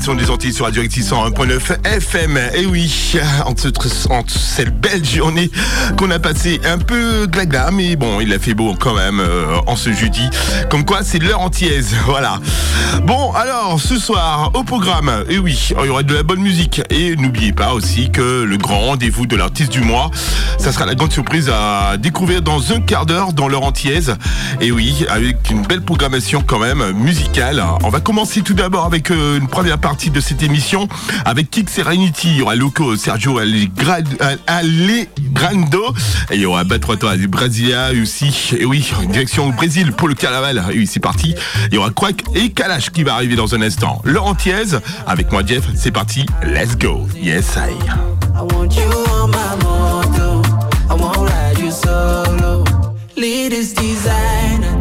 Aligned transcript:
des 0.00 0.30
Antilles 0.30 0.54
sur 0.54 0.64
Radio 0.64 0.82
101.9 0.82 1.86
FM. 1.86 2.40
Et 2.54 2.64
oui, 2.64 3.18
entre, 3.44 3.70
cette 4.28 4.80
belle 4.80 5.04
journée 5.04 5.50
qu'on 5.98 6.10
a 6.10 6.18
passée 6.18 6.58
un 6.64 6.78
peu 6.78 7.26
glagla, 7.26 7.70
mais 7.70 7.96
bon, 7.96 8.18
il 8.18 8.32
a 8.32 8.38
fait 8.38 8.54
beau 8.54 8.74
quand 8.80 8.94
même 8.94 9.20
euh, 9.20 9.58
en 9.66 9.76
ce 9.76 9.92
jeudi. 9.92 10.28
Comme 10.70 10.86
quoi, 10.86 11.00
c'est 11.02 11.18
l'heure 11.18 11.40
antillaise, 11.40 11.94
voilà. 12.06 12.40
Bon, 13.04 13.32
alors, 13.32 13.78
ce 13.78 13.98
soir, 13.98 14.50
au 14.54 14.64
programme, 14.64 15.10
et 15.28 15.38
oui, 15.38 15.70
il 15.78 15.86
y 15.86 15.88
aura 15.90 16.02
de 16.02 16.14
la 16.14 16.22
bonne 16.22 16.40
musique. 16.40 16.80
Et 16.88 17.14
n'oubliez 17.16 17.52
pas 17.52 17.74
aussi 17.74 18.10
que 18.10 18.42
le 18.42 18.56
grand 18.56 18.80
rendez-vous 18.80 19.26
de 19.26 19.36
l'artiste 19.36 19.70
du 19.70 19.82
mois, 19.82 20.10
ça 20.60 20.72
sera 20.72 20.84
la 20.84 20.94
grande 20.94 21.10
surprise 21.10 21.50
à 21.50 21.96
découvrir 21.96 22.42
dans 22.42 22.72
un 22.72 22.80
quart 22.80 23.06
d'heure 23.06 23.32
dans 23.32 23.50
antillaise. 23.50 24.14
Et 24.60 24.70
oui, 24.70 25.06
avec 25.08 25.50
une 25.50 25.62
belle 25.62 25.80
programmation 25.80 26.42
quand 26.46 26.58
même 26.58 26.92
musicale. 26.92 27.64
On 27.82 27.88
va 27.88 28.00
commencer 28.00 28.42
tout 28.42 28.52
d'abord 28.52 28.84
avec 28.84 29.10
euh, 29.10 29.38
une 29.38 29.48
première 29.48 29.78
partie 29.78 30.10
de 30.10 30.20
cette 30.20 30.42
émission 30.42 30.86
avec 31.24 31.50
Kick 31.50 31.70
Serenity. 31.70 32.28
Il 32.28 32.36
y 32.36 32.42
aura 32.42 32.56
Loco, 32.56 32.94
Sergio 32.96 33.38
Allegrando 33.38 34.14
et 36.30 36.34
il 36.34 36.40
y 36.40 36.46
aura 36.46 36.64
Batroito 36.64 37.10
du 37.16 37.28
Brasilia 37.28 37.90
aussi. 38.00 38.52
Et 38.58 38.66
oui, 38.66 38.92
direction 39.10 39.48
au 39.48 39.52
Brésil 39.52 39.92
pour 39.92 40.08
le 40.08 40.14
carnaval. 40.14 40.62
Et 40.72 40.78
oui, 40.78 40.86
c'est 40.86 41.00
parti. 41.00 41.34
Il 41.70 41.74
y 41.74 41.78
aura 41.78 41.90
Quack 41.90 42.24
et 42.34 42.50
Kalash 42.50 42.90
qui 42.90 43.02
va 43.02 43.14
arriver 43.14 43.36
dans 43.36 43.54
un 43.54 43.62
instant. 43.62 44.02
Laurent 44.04 44.34
Thiez 44.34 44.76
avec 45.06 45.32
moi 45.32 45.42
Jeff, 45.44 45.64
c'est 45.74 45.90
parti. 45.92 46.26
Let's 46.44 46.76
go. 46.76 47.06
Yes, 47.16 47.56
I. 47.56 47.72
I 48.36 48.42
want 48.54 48.76
you 48.76 48.84
on 49.12 49.28
my. 49.28 49.99
I 51.86 52.26
want 52.28 52.40
ride 52.40 52.62
you 52.62 52.64
solo. 52.64 52.64
Latest 53.16 53.76
designer, 53.76 54.80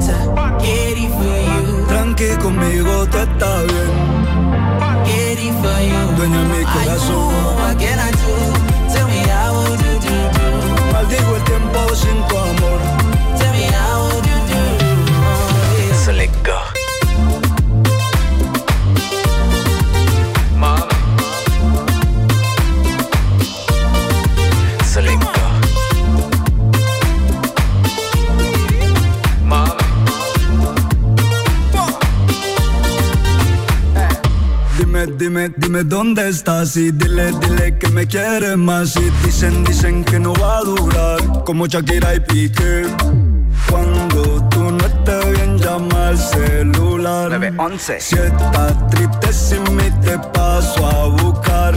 get 0.60 0.98
it 0.98 1.10
for 1.12 1.38
you. 1.52 1.86
Tranqui 1.88 2.38
conmigo, 2.42 3.08
te 3.10 3.22
está 3.24 3.64
bien. 3.64 3.79
Dime, 35.40 35.54
dime 35.58 35.84
dónde 35.84 36.30
estás 36.30 36.76
y 36.76 36.92
dile, 36.92 37.32
dile 37.40 37.78
que 37.78 37.88
me 37.90 38.06
quieres 38.06 38.58
más. 38.58 38.96
Y 38.96 39.10
dicen, 39.26 39.64
dicen 39.64 40.04
que 40.04 40.20
no 40.20 40.34
va 40.34 40.58
a 40.58 40.62
durar 40.62 41.44
como 41.46 41.68
Shakira 41.68 42.16
y 42.16 42.20
Piqué. 42.20 42.84
Cuando 43.70 44.48
tú 44.50 44.72
no 44.72 44.86
estés 44.86 45.32
bien 45.32 45.58
llama 45.58 46.10
al 46.10 46.18
celular. 46.18 47.30
911 47.30 48.02
Si 48.02 48.16
estás 48.16 48.88
triste 48.90 49.34
sin 49.34 49.64
mí 49.76 49.84
te 50.02 50.18
paso 50.34 50.86
a 50.86 51.06
buscar. 51.24 51.76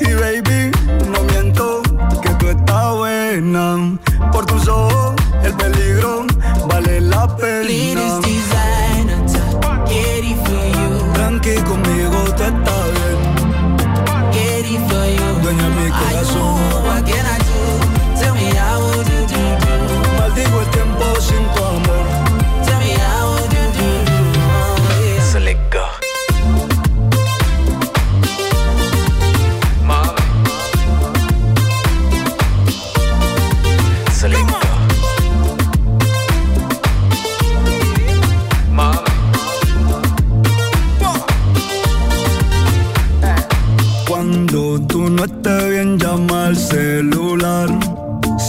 Y 0.00 0.12
baby, 0.12 0.70
no 1.10 1.22
miento 1.24 1.82
que 2.22 2.30
tú 2.30 2.48
estás 2.48 2.94
buena. 2.94 3.98
Por 4.32 4.44
tus 4.46 4.68
ojos 4.68 5.14
el 5.42 5.54
peligro 5.54 6.26
vale 6.68 7.00
la 7.00 7.26
pena 7.36 8.20
que 11.44 11.62
conmigo 11.64 12.24
te 12.38 12.46
está 12.46 12.76
bien. 12.94 13.18
Dueña 15.42 15.68
mi 15.68 15.90
corazón. 15.90 17.33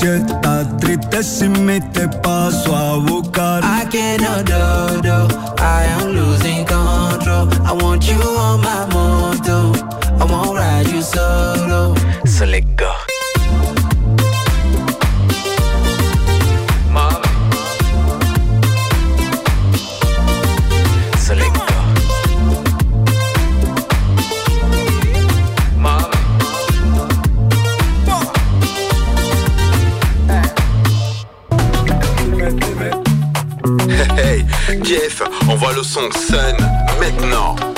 Si 0.06 0.12
estás 0.12 0.78
triste 0.78 1.24
sin 1.24 1.66
mí 1.66 1.80
te 1.82 2.08
paso 2.08 2.76
a 2.76 2.98
buscar. 2.98 3.64
I 3.64 3.88
cannot 3.90 4.46
do, 4.46 5.02
do, 5.02 5.28
I 5.58 5.86
am 5.98 6.10
losing 6.10 6.64
control. 6.64 7.50
I 7.66 7.74
want 7.74 8.08
you 8.08 8.22
on 8.22 8.62
my 8.62 8.86
moto. 8.94 9.74
I 10.20 10.26
won't 10.26 10.60
ride 10.60 10.88
you 10.94 11.02
solo. 11.02 11.96
So 12.24 12.46
Jeff, 35.18 35.30
envoie 35.48 35.72
le 35.72 35.82
son 35.82 36.10
Sun 36.12 36.58
maintenant. 37.00 37.75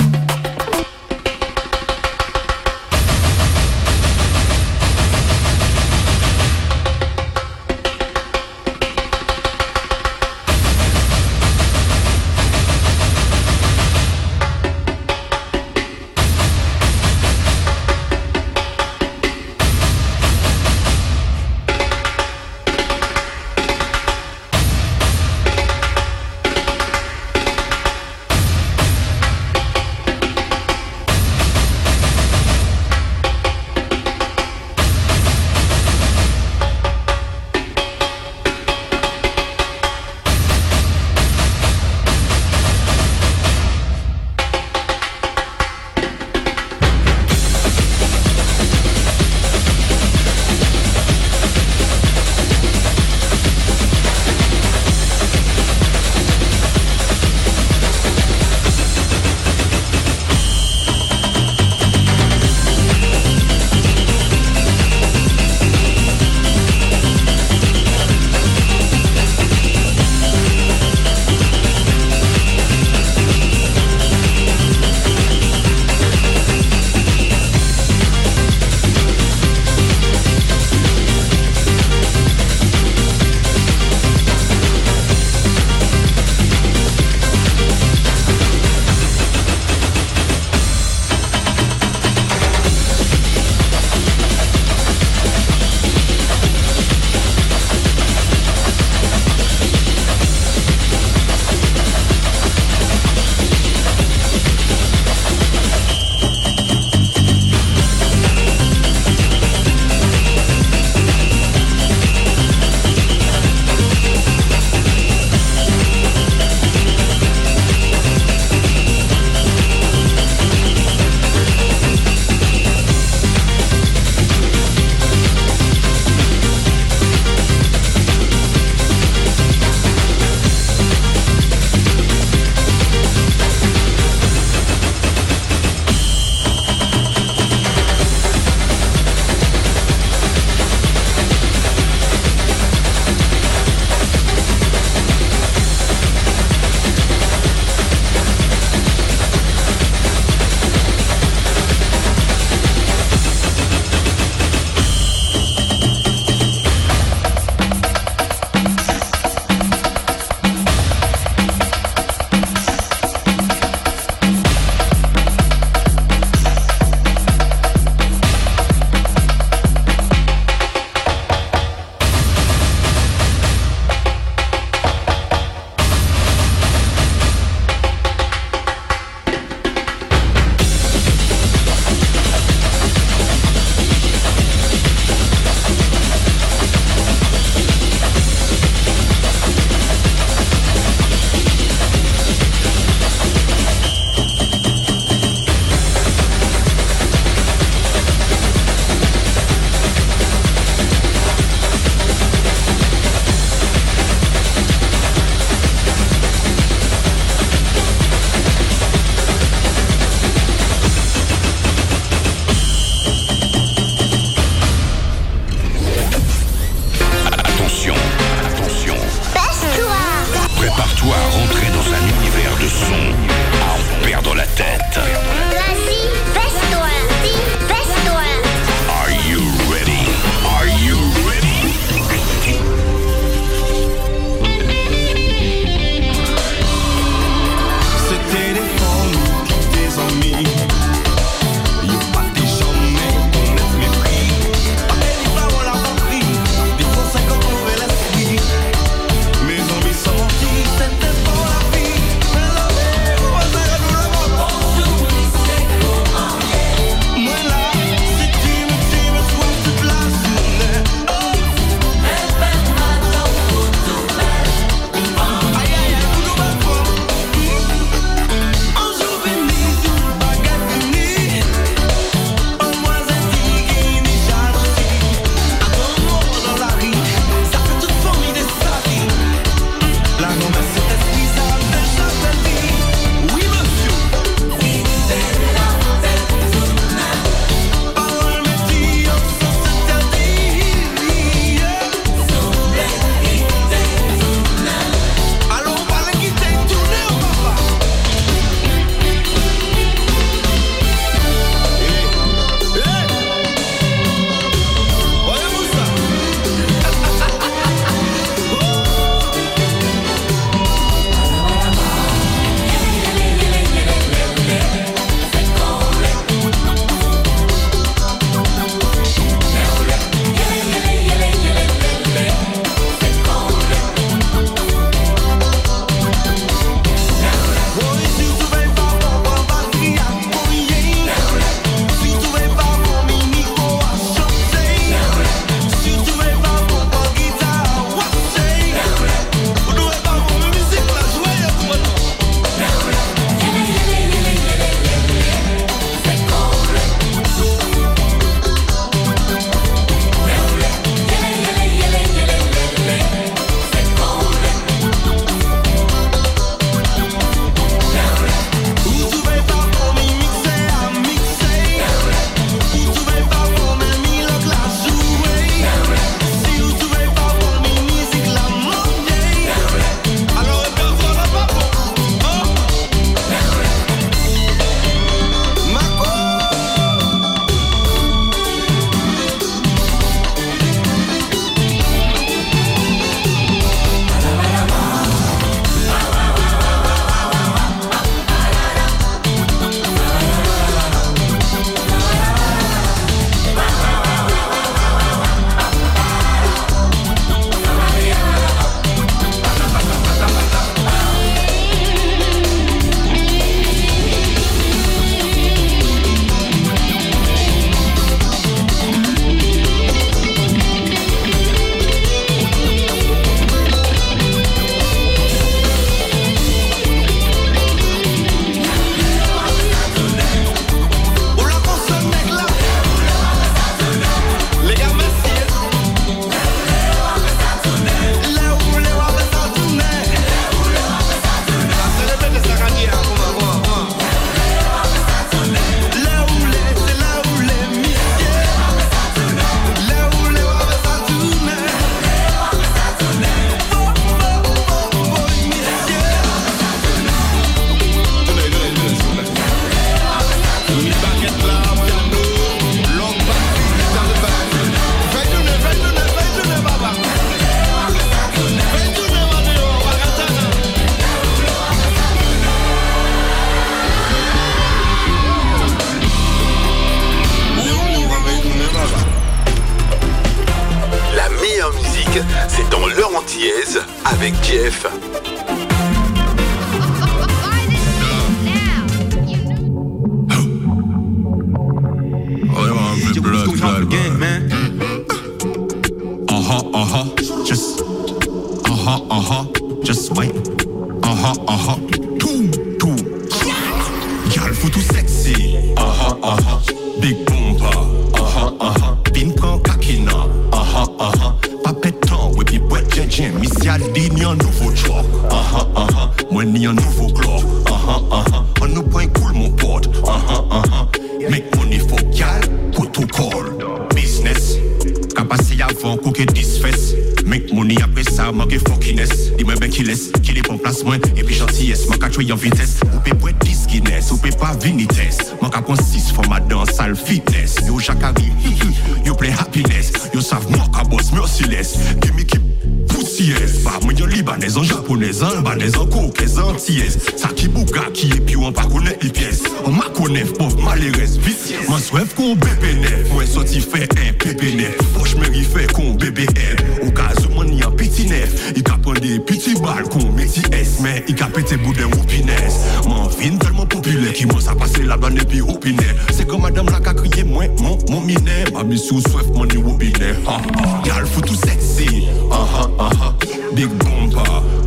Meti 550.28 550.42
es 550.54 550.80
Men 550.80 551.02
i 551.08 551.14
ka 551.14 551.26
pete 551.26 551.56
bouden 551.56 551.90
wopines 551.96 552.54
Man 552.88 553.08
vin 553.18 553.38
telman 553.38 553.66
popule 553.68 554.12
ki 554.12 554.26
mwen 554.26 554.42
sa 554.42 554.54
pase 554.54 554.82
la 554.86 554.96
ban 554.96 555.16
epi 555.16 555.40
wopine 555.40 555.86
Se 556.12 556.24
kon 556.24 556.40
madame 556.40 556.70
la 556.70 556.80
ka 556.80 556.94
kriye 556.94 557.24
mwen, 557.24 557.50
mon, 557.62 557.78
mon 557.90 558.00
mine 558.00 558.44
Ma 558.52 558.62
mi 558.64 558.78
sou 558.78 559.00
swef 559.00 559.26
mani 559.36 559.56
wopine 559.56 560.14
ha, 560.26 560.38
ha. 560.38 560.82
Gal 560.84 561.06
foutou 561.06 561.34
sexy. 561.46 562.08
Aha, 562.30 562.68
aha 562.78 563.14
Big 563.54 563.68
bomba. 563.78 564.24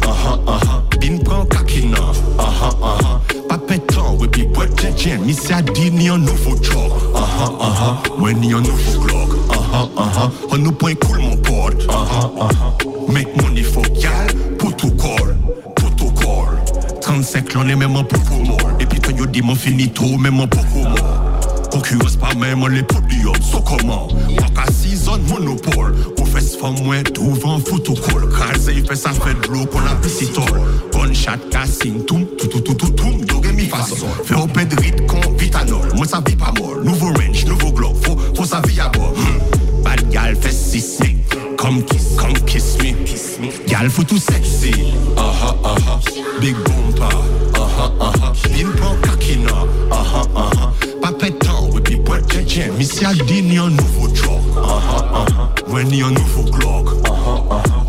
Aha, 0.08 0.40
aha 0.48 0.84
Bin 1.00 1.20
pran 1.24 1.46
kakina. 1.46 2.12
Aha, 2.40 2.70
aha 2.82 3.22
Pa 3.50 3.58
pétant, 3.58 4.16
oui, 4.20 4.28
puis 4.32 4.44
boîte 4.44 4.80
jen 4.82 4.98
jen 4.98 5.22
Missy 5.26 5.54
a 5.54 5.62
dit 5.62 5.92
ni 5.92 6.10
un 6.10 6.18
nouveau 6.18 6.56
job 6.62 6.92
Aha, 7.16 7.52
aha 7.60 8.04
Ouais, 8.20 8.34
ni 8.34 8.54
un 8.54 8.62
nouveau 8.62 9.00
blog 9.02 9.30
Aha, 9.50 9.90
aha 9.98 10.32
On 10.52 10.58
nous 10.58 10.72
point 10.72 10.96
cool 10.96 11.20
mon 11.20 11.38
pote. 11.38 11.86
Aha, 11.90 12.32
aha 12.40 12.78
Make 13.12 13.36
money 13.42 13.64
for 13.64 13.84
y'all 13.96 14.28
Protocol 14.58 14.92
Protocol 15.02 15.21
35 17.32 17.54
l'on 17.54 17.70
est 17.70 17.76
même 17.78 17.96
en 17.96 18.04
popo 18.04 18.36
mort 18.44 18.58
Et 18.80 18.86
puis 18.86 19.00
quand 19.00 19.16
yo 19.16 19.26
dit 19.26 19.42
mon 19.42 19.56
finito 19.56 20.18
même 20.18 20.42
en 20.42 20.48
popo 20.48 20.80
mort 20.80 21.40
Concurrence 21.72 22.18
pas 22.18 22.34
même 22.36 22.68
les 22.68 22.84
podiums 22.84 23.42
So 23.42 23.62
comment? 23.62 24.10
Waka 24.38 24.70
season 24.70 25.20
monopole. 25.30 25.96
Ou 26.20 26.26
fait 26.26 26.42
femme 26.42 26.84
moins 26.84 27.02
devant 27.04 27.60
photocall 27.60 28.28
Kralze 28.30 28.70
il 28.76 28.86
fait 28.86 28.98
ça 28.98 29.12
fait 29.12 29.48
de 29.48 29.54
l'eau 29.54 29.66
qu'on 29.66 29.80
a 29.80 29.96
pisitol 30.02 30.44
Gunshot 30.92 31.50
casting 31.50 32.04
Toum 32.04 32.26
tout 32.38 32.48
tout 32.48 32.60
tout 32.60 32.74
tout 32.74 32.90
toum 32.90 33.24
Doge 33.24 33.54
mi 33.54 33.66
façon. 33.66 34.08
Fait 34.26 34.36
au 34.36 34.48
ped 34.48 34.74
rit 34.82 34.96
con 35.08 35.22
vitanol. 35.38 35.88
Moi 35.96 36.06
ça 36.06 36.22
vit 36.28 36.36
pas 36.36 36.54
mort. 36.60 36.84
Nouveau 36.84 37.14
range 37.14 37.46
nouveau 37.46 37.72
glow 37.72 37.94
Faut, 38.04 38.18
faut 38.36 38.46
sa 38.46 38.60
vie 38.62 38.82
à 38.82 38.90
bord. 38.90 39.14
Hmm. 39.16 39.84
Bad 39.84 40.10
gal 40.10 40.36
fait 40.36 40.52
sismic 40.52 41.21
Come 41.62 41.84
kiss, 41.84 42.16
come 42.18 42.34
kiss 42.48 42.78
me. 42.80 42.94
Kiss 43.06 43.38
me 43.40 43.50
Gal 43.68 43.90
faut 43.90 44.04
tout 44.04 44.18
sexy. 44.18 44.74
Aha 45.16 45.56
aha. 45.64 46.00
Big 46.40 46.56
bumper. 46.56 47.08
Aha 47.54 47.92
aha. 48.00 48.34
Bin 48.54 48.72
pon 48.72 48.96
kakina 49.02 49.66
Aha 49.92 50.24
aha. 50.36 50.74
Pétant 51.20 51.70
Oui 51.74 51.82
puis 51.84 51.98
boîte 51.98 52.48
jen 52.48 52.72
Missy 52.78 53.06
a 53.06 53.14
dit 53.14 53.44
ni 53.44 53.58
un 53.60 53.70
nouveau 53.70 54.08
job 54.16 54.42
Aha 54.58 55.06
aha. 55.14 55.84
Ni 55.84 56.02
un 56.02 56.10
nouveau 56.12 56.44
Glock 56.44 56.88
Aha 57.06 57.44
aha 57.52 57.81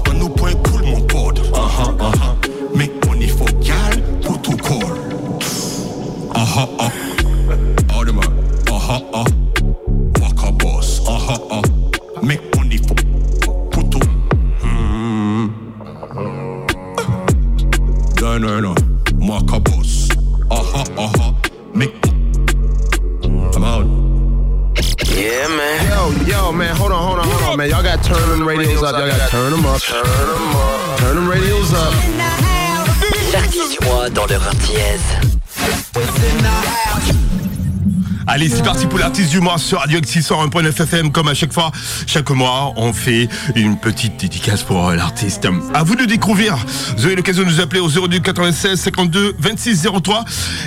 c'est 38.62 38.66
parti 38.66 38.87
pour 38.87 39.00
l'artiste 39.00 39.31
du 39.31 39.40
mois 39.40 39.59
sur 39.59 39.81
Radio 39.81 39.99
X 39.99 40.19
101.9 40.19 40.83
FM. 40.83 41.11
Comme 41.11 41.26
à 41.26 41.35
chaque 41.35 41.52
fois, 41.52 41.73
chaque 42.07 42.31
mois, 42.31 42.73
on 42.76 42.92
fait 42.92 43.28
une 43.57 43.76
petite 43.76 44.21
dédicace 44.21 44.62
pour 44.62 44.88
euh, 44.88 44.95
l'artiste. 44.95 45.49
À 45.75 45.83
vous 45.83 45.97
de 45.97 46.04
découvrir. 46.04 46.57
Vous 46.97 47.07
avez 47.07 47.16
l'occasion 47.16 47.42
de 47.42 47.49
nous 47.49 47.61
appeler 47.61 47.81
au 47.81 47.88
02 47.88 48.21
96 48.21 48.78
52 48.78 49.35
26 49.37 49.88
03. 50.04 50.25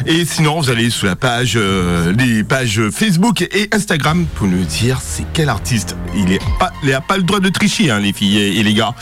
Et 0.07 0.25
sinon, 0.25 0.59
vous 0.59 0.69
allez 0.69 0.89
sur 0.89 1.07
la 1.07 1.15
page, 1.15 1.53
euh, 1.55 2.11
les 2.17 2.43
pages 2.43 2.81
Facebook 2.89 3.43
et 3.43 3.69
Instagram 3.71 4.25
pour 4.35 4.47
nous 4.47 4.65
dire 4.65 4.99
c'est 5.01 5.25
quel 5.31 5.47
artiste. 5.47 5.95
Il 6.17 6.33
est 6.33 6.41
pas, 6.59 6.73
a 6.93 7.01
pas 7.01 7.15
le 7.15 7.23
droit 7.23 7.39
de 7.39 7.49
tricher, 7.49 7.91
hein, 7.91 7.99
les 7.99 8.11
filles 8.11 8.39
et, 8.39 8.59
et 8.59 8.63
les 8.63 8.73
gars. 8.73 8.93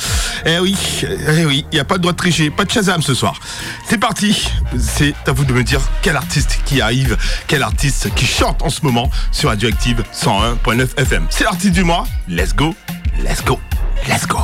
Eh 0.45 0.59
oui, 0.59 0.75
eh 1.03 1.45
oui, 1.45 1.65
il 1.71 1.75
n'y 1.75 1.79
a 1.79 1.85
pas 1.85 1.95
le 1.95 2.01
droit 2.01 2.11
de 2.11 2.17
tricher. 2.17 2.51
Pas 2.51 2.65
de 2.65 2.69
Shazam 2.71 3.01
ce 3.01 3.15
soir. 3.15 3.39
C'est 3.89 3.97
parti. 3.97 4.47
C'est 4.77 5.15
à 5.25 5.31
vous 5.31 5.45
de 5.45 5.53
me 5.53 5.63
dire 5.63 5.81
quel 6.03 6.15
artiste 6.15 6.59
qui 6.65 6.79
arrive, 6.79 7.17
quel 7.47 7.63
artiste 7.63 8.13
qui 8.13 8.25
chante 8.25 8.61
en 8.61 8.69
ce 8.69 8.82
moment 8.83 9.09
sur 9.31 9.49
Radioactive 9.49 10.03
101.9 10.13 10.99
FM. 10.99 11.27
C'est 11.29 11.43
l'artiste 11.43 11.73
du 11.73 11.83
mois. 11.83 12.05
Let's 12.27 12.53
go, 12.53 12.75
let's 13.23 13.43
go, 13.43 13.59
let's 14.07 14.27
go. 14.27 14.39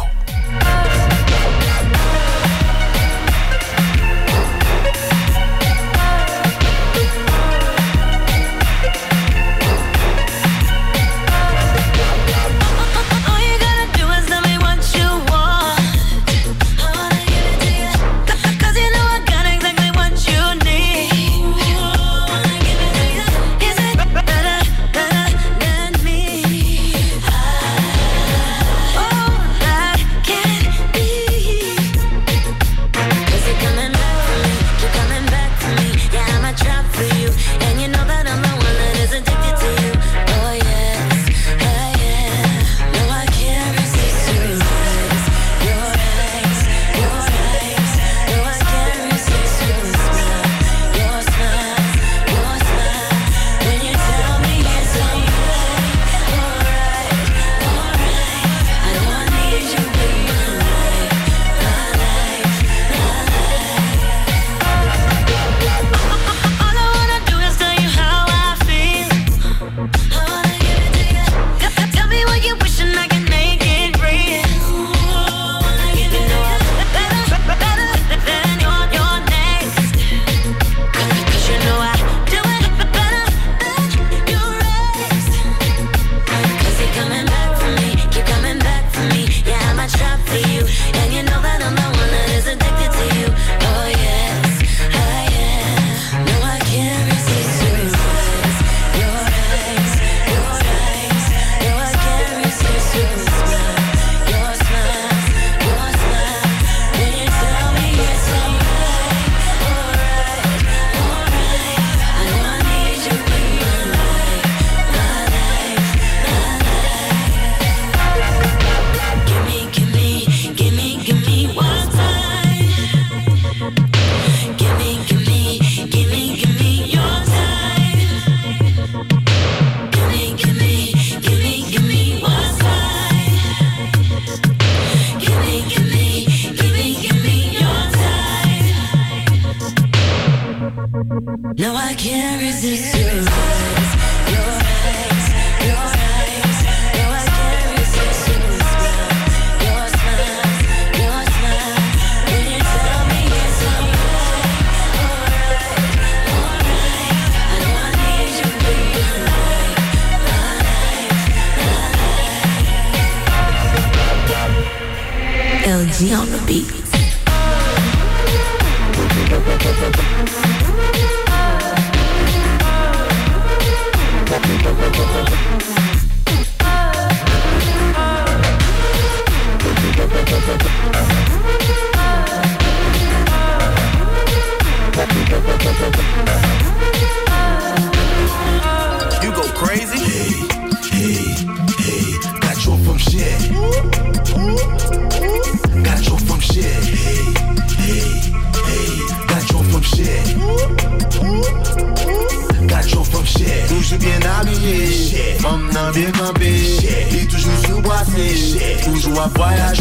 From 209.28 209.76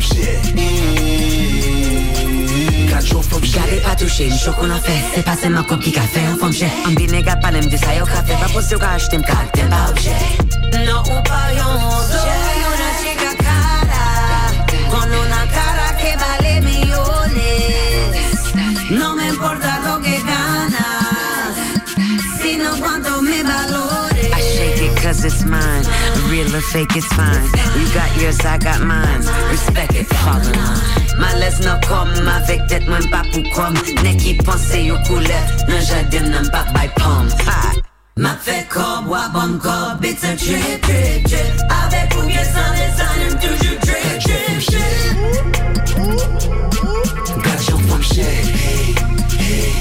shit. 0.00 0.46
Gade 3.56 3.80
pa 3.80 3.94
touche, 3.94 4.26
m 4.28 4.36
chok 4.36 4.58
ou 4.60 4.66
nan 4.66 4.80
fe 4.82 4.92
Se 5.14 5.22
pa 5.22 5.34
se 5.36 5.48
man 5.48 5.64
kop 5.64 5.80
ki 5.80 5.92
ka 5.94 6.02
fe 6.12 6.20
an 6.28 6.36
fom 6.36 6.52
che 6.52 6.68
An 6.84 6.94
bi 6.94 7.06
nega 7.08 7.36
pa 7.40 7.50
lem 7.54 7.68
di 7.70 7.78
sa 7.78 7.94
yo 7.96 8.04
ka 8.04 8.20
fe 8.26 8.36
Pa 8.36 8.48
pos 8.52 8.70
yo 8.70 8.78
ka 8.78 8.94
achete 8.98 9.16
m 9.16 9.24
kal 9.24 9.46
ten 9.54 9.70
pa 9.72 9.86
obje 9.88 10.12
No 10.84 11.00
upa 11.00 11.40
yon 11.56 11.80
Soy 12.10 12.25
it's 25.26 25.44
mine. 25.44 25.84
Real 26.30 26.54
or 26.54 26.60
fake 26.60 26.94
it's 26.96 27.06
fine. 27.06 27.44
You 27.78 27.86
got 27.92 28.10
yours, 28.20 28.40
I 28.40 28.58
got 28.58 28.80
mine. 28.80 29.22
Respect 29.50 29.94
it, 29.94 30.06
fall 30.06 30.40
in 30.40 30.52
line 30.52 30.96
Malez 31.20 31.58
nan 31.64 31.80
kom, 31.88 32.08
avek 32.28 32.68
tet 32.68 32.84
mwen 32.88 33.06
pa 33.10 33.22
pou 33.32 33.42
kom 33.54 33.74
Ne 34.04 34.12
ki 34.20 34.36
panse 34.44 34.78
yo 34.84 34.96
koule, 35.08 35.40
nan 35.68 35.80
jadim 35.88 36.28
nan 36.30 36.50
pa 36.52 36.62
bay 36.74 36.90
pom 36.98 37.28
Ha! 37.48 37.72
Ma 38.20 38.34
fe 38.36 38.66
kob, 38.68 39.08
wabon 39.08 39.58
kob 39.58 40.04
It's 40.04 40.24
a 40.24 40.36
trip, 40.36 40.82
trip, 40.82 41.24
trip 41.24 41.54
Avec 41.80 42.14
ou 42.16 42.26
bien 42.26 42.44
sans 42.44 42.72
les 42.76 43.00
anim 43.08 43.32
Toujours 43.40 43.78
trip, 43.86 44.18
trip, 44.20 44.60
trip 44.68 45.16
Got 47.42 47.68
your 47.68 47.80
from 47.88 48.02
shit. 48.02 48.24
Hey, 48.24 48.94
hey, 49.40 49.72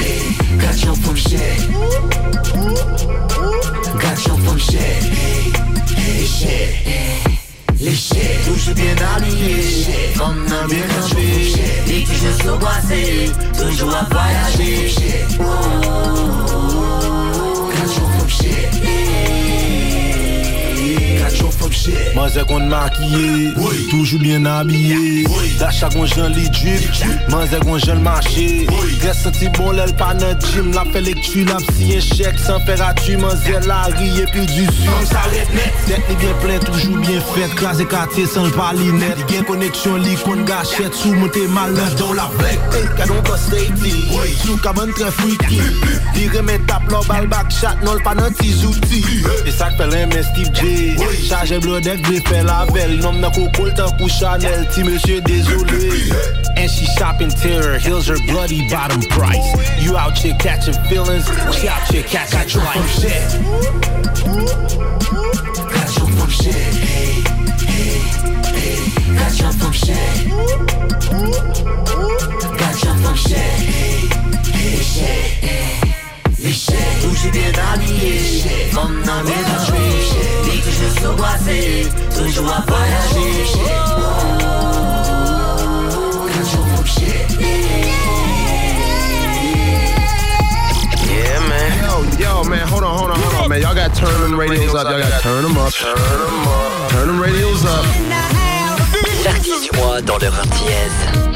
hey, 0.00 0.22
got 0.58 0.82
your 0.84 0.96
from 0.96 1.16
shit. 1.16 2.27
Got 4.68 4.74
your 4.74 4.80
from 4.80 4.98
shit. 4.98 5.02
Hey, 5.04 5.50
hey, 5.96 6.26
shit. 6.26 7.80
Les 7.80 7.94
shit. 7.94 8.44
Toujours 8.44 8.74
bien 8.74 8.94
habillé, 9.14 9.62
femme 10.14 10.44
nan 10.48 10.66
bien 10.68 10.86
campé 10.88 11.52
Et 11.86 12.04
toujours 12.04 12.34
sous 12.42 12.58
boissé 12.58 13.30
Toujours 13.56 13.94
à 13.94 14.04
voyager 14.10 14.92
Got 15.38 15.44
your 17.80 18.08
from 18.18 18.97
shit. 21.92 22.44
Kon 22.48 22.60
makiye, 22.68 23.52
Oui. 23.56 23.86
toujou 23.90 24.18
bien 24.18 24.44
habillé 24.46 25.24
Oui. 25.28 25.56
Dacha 25.58 25.88
kon 25.90 26.06
jan 26.06 26.28
li 26.32 26.48
drip, 26.48 27.28
manze 27.28 27.58
kon 27.64 27.78
jan 27.78 27.96
l'mache 27.96 28.36
Oui. 28.38 28.98
Res 29.02 29.14
senti 29.22 29.48
bon 29.48 29.72
lèl 29.72 29.92
pa 29.96 30.12
nan 30.14 30.36
gym, 30.52 30.70
la 30.72 30.84
fe 30.92 31.00
lektu 31.02 31.44
la 31.44 31.56
psi 31.56 31.96
en 31.96 32.00
chèk 32.00 32.38
San 32.38 32.60
fer 32.66 32.80
atu, 32.82 33.16
manze 33.18 33.58
la 33.66 33.82
ri 33.98 34.08
epi 34.22 34.46
du 34.46 34.64
su 34.64 34.88
s'arrête 35.10 35.52
net. 35.54 35.74
Bien 36.18 36.34
plen, 36.42 36.58
toujou 36.60 36.96
bien 37.00 37.20
fet, 37.34 37.54
krasé 37.56 37.84
kate 37.86 38.26
san 38.26 38.46
l'pali 38.48 38.92
net 38.92 39.18
Li 39.18 39.24
gen 39.34 39.44
koneksyon 39.48 39.98
li 40.04 40.16
kon 40.24 40.44
gachet, 40.48 40.94
sou 40.94 41.12
monte 41.14 41.42
mal 41.48 41.74
Dans 41.98 42.12
la 42.12 42.28
blague. 42.38 42.58
Hey, 42.72 42.86
kadon 42.96 43.22
ko 43.26 43.36
safety 43.36 43.92
Oui. 44.14 44.32
Sou 44.44 44.56
kaban 44.64 44.92
tre 44.96 45.10
freaky 45.18 45.60
Li 46.16 46.28
remet 46.32 46.64
tap 46.70 46.88
lo 46.90 47.02
bal 47.08 47.26
back 47.28 47.50
shot 47.52 47.82
Nol 47.84 48.00
pa 48.04 48.14
nan 48.18 48.32
ti 48.38 48.52
zouti 48.52 49.02
E 49.46 49.52
sak 49.52 49.76
fel 49.78 49.90
reme 49.94 50.22
Steve 50.30 50.52
J 50.54 50.96
Oui. 50.98 51.20
Charge 51.78 52.00
blodek 52.00 52.06
vle 52.06 52.20
fe 52.26 52.42
lavel 52.42 52.96
Nom 53.02 53.20
nan 53.20 53.32
kokol 53.32 53.72
tan 53.74 53.90
kou 53.98 54.08
Chanel 54.08 54.66
Ti 54.74 54.82
monsieur 54.82 55.20
désolé 55.20 56.10
And 56.56 56.70
she 56.70 56.86
shopping 56.98 57.30
terror 57.30 57.78
Heels 57.78 58.08
her 58.08 58.18
bloody 58.26 58.68
bottom 58.68 59.00
price 59.02 59.46
You 59.80 59.96
out 59.96 60.18
here 60.18 60.34
catching 60.40 60.74
feelings 60.88 61.26
She 61.56 61.68
out 61.68 61.82
here 61.90 62.02
catching 62.02 62.38
Got 62.38 62.54
your 62.54 62.62
from 62.64 62.82
life 62.82 62.90
shit. 62.98 63.28
Got 65.72 65.96
your 65.96 66.08
from 66.16 66.30
shit. 66.30 66.54
Hey, 66.54 67.22
hey, 67.66 68.00
hey, 68.58 69.14
got 69.14 69.38
your 69.38 69.52
from 69.52 69.72
shit. 69.72 70.28
Got 72.58 72.84
your 72.84 72.94
from 72.96 73.16
shit. 73.16 73.38
Hey, 73.38 74.08
hey, 74.52 74.82
shit. 74.82 75.87
Les 76.48 76.54
shit. 76.54 76.74
Toujours 77.02 77.30
bien 77.30 77.52
habillé, 77.74 78.70
femme 78.72 79.02
nan 79.04 79.22
bien 79.22 79.34
campé 79.34 79.76
Et 80.50 80.60
toujours 80.62 80.92
sous 80.98 81.14
boissé 81.14 81.86
Toujours 82.16 82.50
à 82.50 82.64
voyager 82.66 83.44
Got 86.26 86.52
your 86.54 86.64
from. 86.64 86.84
Yeah, 91.06 91.40
man. 91.50 91.68
Yo, 91.82 92.24
yo, 92.24 92.44
man, 92.44 92.66
hold 92.66 92.84
on, 92.84 92.96
hold 92.96 93.10
on, 93.10 93.20
hold 93.20 93.44
on, 93.44 93.48
man. 93.50 93.60
Y'all 93.60 93.74
got 93.74 93.94
turn 93.94 94.08
them 94.22 94.40
radios 94.40 94.74
up. 94.74 94.88
Y'all 94.88 95.00
got 95.00 95.20
turn 95.20 95.42
them 95.42 95.58
up. 95.58 95.70
Turn 95.74 95.94
them 95.96 96.48
up. 96.48 96.90
Turn 96.92 97.08
them 97.08 97.20
radios 97.20 97.64
up. 97.66 97.84
L'artiste 99.22 99.70
du 99.70 99.78
mois 99.78 100.00
dans 100.00 100.16
leur 100.16 100.32
dièse. 100.32 101.27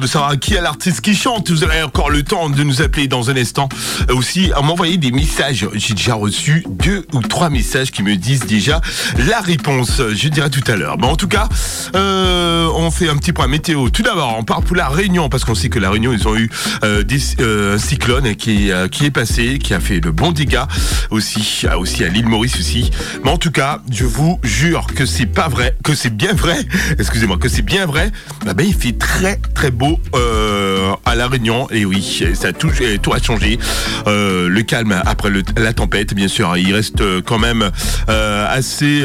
De 0.00 0.08
savoir 0.08 0.36
qui 0.38 0.54
est 0.54 0.60
l'artiste 0.60 1.02
qui 1.02 1.14
chante, 1.14 1.50
vous 1.50 1.62
aurez 1.62 1.82
encore 1.82 2.10
le 2.10 2.24
temps 2.24 2.50
de 2.50 2.62
nous 2.64 2.82
appeler 2.82 3.06
dans 3.06 3.30
un 3.30 3.36
instant. 3.36 3.68
Euh, 4.10 4.14
Aussi, 4.14 4.50
à 4.54 4.60
m'envoyer 4.60 4.96
des 4.96 5.12
messages. 5.12 5.68
J'ai 5.74 5.94
déjà 5.94 6.14
reçu 6.14 6.64
deux 6.68 7.06
ou 7.12 7.20
trois 7.20 7.48
messages 7.48 7.92
qui 7.92 8.02
me 8.02 8.16
disent 8.16 8.44
déjà 8.44 8.80
la 9.28 9.40
réponse. 9.40 10.02
Je 10.12 10.28
dirai 10.28 10.50
tout 10.50 10.64
à 10.66 10.74
l'heure. 10.74 10.98
Bon, 10.98 11.08
en 11.10 11.16
tout 11.16 11.28
cas, 11.28 11.48
euh, 11.94 12.68
on 12.74 12.90
fait 12.90 13.08
un 13.08 13.16
petit 13.16 13.32
point 13.32 13.46
météo. 13.46 13.88
Tout 13.88 14.02
d'abord, 14.02 14.34
on 14.36 14.42
part 14.42 14.62
pour 14.62 14.74
la 14.74 14.88
Réunion 14.88 15.28
parce 15.28 15.44
qu'on 15.44 15.54
sait 15.54 15.68
que 15.68 15.78
la 15.78 15.90
Réunion, 15.90 16.12
ils 16.12 16.26
ont 16.26 16.36
eu 16.36 16.50
euh, 16.82 17.74
un 17.74 17.78
cyclone 17.78 18.34
qui, 18.34 18.70
qui 18.90 19.04
est 19.04 19.10
passé, 19.12 19.58
qui 19.58 19.74
a 19.74 19.80
fait 19.80 20.00
de 20.00 20.10
bons 20.10 20.32
dégâts 20.32 20.64
aussi, 21.10 21.66
aussi 21.78 22.04
à 22.04 22.08
l'île 22.08 22.26
Maurice 22.26 22.58
aussi. 22.58 22.90
Mais 23.22 23.30
en 23.30 23.38
tout 23.38 23.52
cas, 23.52 23.80
je 23.90 24.04
vous 24.04 24.40
jure 24.42 24.86
que 24.94 25.06
c'est 25.06 25.26
pas 25.26 25.48
vrai, 25.48 25.76
que 25.84 25.94
c'est 25.94 26.14
bien 26.14 26.32
vrai. 26.32 26.56
Excusez-moi, 26.98 27.36
que 27.36 27.48
c'est 27.48 27.62
bien 27.62 27.86
vrai. 27.86 28.10
Ben, 28.44 28.64
il 28.66 28.74
fait 28.74 28.98
très 28.98 29.36
très 29.54 29.70
beau 29.70 29.83
euh, 30.14 30.92
à 31.04 31.14
la 31.14 31.28
Réunion. 31.28 31.68
Et 31.70 31.84
oui, 31.84 32.22
ça 32.34 32.48
a 32.48 32.52
tout, 32.52 32.70
tout 33.02 33.12
a 33.12 33.20
changé. 33.22 33.58
Euh, 34.06 34.48
le 34.48 34.62
calme 34.62 35.00
après 35.06 35.30
le- 35.30 35.42
la 35.56 35.72
tempête, 35.72 36.14
bien 36.14 36.28
sûr. 36.28 36.56
Il 36.56 36.72
reste 36.74 37.00
euh, 37.00 37.20
quand 37.24 37.38
même 37.38 37.70
assez, 38.08 39.02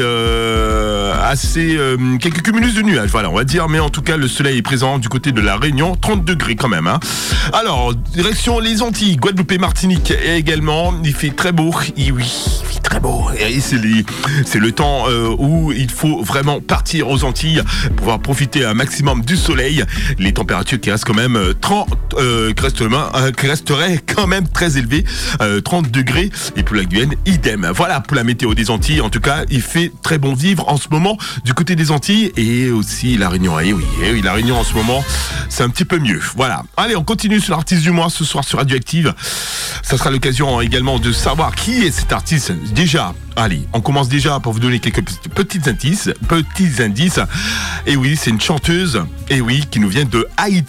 assez 1.22 1.78
quelques 2.20 2.42
cumulus 2.42 2.72
de 2.74 2.82
nuages. 2.82 3.10
Voilà, 3.10 3.30
on 3.30 3.34
va 3.34 3.44
dire. 3.44 3.68
Mais 3.68 3.78
en 3.80 3.90
tout 3.90 4.02
cas, 4.02 4.16
le 4.16 4.28
soleil 4.28 4.58
est 4.58 4.62
présent 4.62 4.98
du 4.98 5.08
côté 5.08 5.32
de 5.32 5.40
la 5.40 5.56
Réunion, 5.56 5.94
30 5.96 6.24
degrés 6.24 6.56
quand 6.56 6.68
même. 6.68 6.86
hein. 6.86 7.00
Alors, 7.52 7.94
direction 7.94 8.58
les 8.60 8.82
Antilles, 8.82 9.16
Guadeloupe 9.16 9.52
et 9.52 9.58
Martinique 9.58 10.10
et 10.12 10.36
également. 10.36 10.94
Il 11.04 11.14
fait 11.14 11.30
très 11.30 11.52
beau. 11.52 11.74
Et 11.96 12.10
oui, 12.12 12.30
très 12.82 13.00
beau. 13.00 13.26
Et 13.38 13.60
c'est 13.60 14.58
le 14.58 14.72
temps 14.72 15.04
où 15.38 15.72
il 15.72 15.90
faut 15.90 16.22
vraiment 16.22 16.60
partir 16.60 17.08
aux 17.08 17.24
Antilles, 17.24 17.62
pouvoir 17.96 18.20
profiter 18.20 18.64
un 18.64 18.74
maximum 18.74 19.22
du 19.22 19.36
soleil. 19.36 19.84
Les 20.18 20.32
températures 20.32 20.69
qui 20.76 20.90
restent 20.90 21.04
quand 21.04 21.14
même 21.14 21.36
euh, 21.36 21.54
30, 21.60 21.88
euh, 22.18 22.52
qui, 22.52 22.62
restent, 22.62 22.80
euh, 22.82 23.32
qui 23.32 23.46
resteraient 23.46 23.98
quand 23.98 24.26
même 24.26 24.48
très 24.48 24.76
élevées, 24.78 25.04
euh, 25.40 25.60
30 25.60 25.90
degrés. 25.90 26.30
Et 26.56 26.62
pour 26.62 26.76
la 26.76 26.84
Guyane, 26.84 27.14
idem. 27.26 27.70
Voilà 27.74 28.00
pour 28.00 28.16
la 28.16 28.24
météo 28.24 28.54
des 28.54 28.70
Antilles. 28.70 29.00
En 29.00 29.10
tout 29.10 29.20
cas, 29.20 29.44
il 29.50 29.62
fait 29.62 29.92
très 30.02 30.18
bon 30.18 30.34
vivre 30.34 30.68
en 30.68 30.76
ce 30.76 30.88
moment 30.90 31.16
du 31.44 31.54
côté 31.54 31.76
des 31.76 31.90
Antilles 31.90 32.32
et 32.36 32.70
aussi 32.70 33.16
la 33.16 33.28
Réunion. 33.28 33.58
Et 33.60 33.72
oui, 33.72 33.84
eh 34.04 34.12
oui, 34.12 34.22
la 34.22 34.32
Réunion 34.32 34.58
en 34.58 34.64
ce 34.64 34.74
moment, 34.74 35.04
c'est 35.48 35.62
un 35.62 35.68
petit 35.70 35.84
peu 35.84 35.98
mieux. 35.98 36.20
Voilà. 36.36 36.62
Allez, 36.76 36.96
on 36.96 37.04
continue 37.04 37.40
sur 37.40 37.54
l'artiste 37.54 37.82
du 37.82 37.90
mois 37.90 38.10
ce 38.10 38.24
soir 38.24 38.44
sur 38.44 38.58
Radioactive. 38.58 39.14
Ça 39.82 39.96
sera 39.98 40.10
l'occasion 40.10 40.60
également 40.60 40.98
de 40.98 41.12
savoir 41.12 41.54
qui 41.54 41.82
est 41.84 41.90
cet 41.90 42.12
artiste. 42.12 42.52
Déjà, 42.72 43.14
allez, 43.36 43.62
on 43.72 43.80
commence 43.80 44.08
déjà 44.08 44.38
pour 44.40 44.52
vous 44.52 44.60
donner 44.60 44.78
quelques 44.78 45.02
petits- 45.34 45.60
indices. 45.68 46.10
Petits 46.28 46.82
indices. 46.82 47.20
Et 47.86 47.96
oui, 47.96 48.16
c'est 48.20 48.30
une 48.30 48.40
chanteuse. 48.40 49.02
Et 49.28 49.40
oui, 49.40 49.64
qui 49.70 49.80
nous 49.80 49.88
vient 49.88 50.04
de 50.04 50.26
Haïti. 50.36 50.59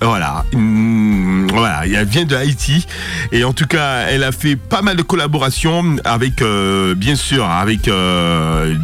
Voilà. 0.00 0.44
Hum, 0.54 1.46
voilà, 1.52 1.86
elle 1.86 2.06
vient 2.06 2.24
de 2.24 2.36
Haïti. 2.36 2.86
Et 3.32 3.44
en 3.44 3.52
tout 3.52 3.66
cas, 3.66 4.06
elle 4.08 4.24
a 4.24 4.32
fait 4.32 4.56
pas 4.56 4.82
mal 4.82 4.96
de 4.96 5.02
collaborations 5.02 5.96
avec, 6.04 6.42
euh, 6.42 6.94
bien 6.94 7.16
sûr, 7.16 7.44
avec 7.44 7.88
euh, 7.88 8.74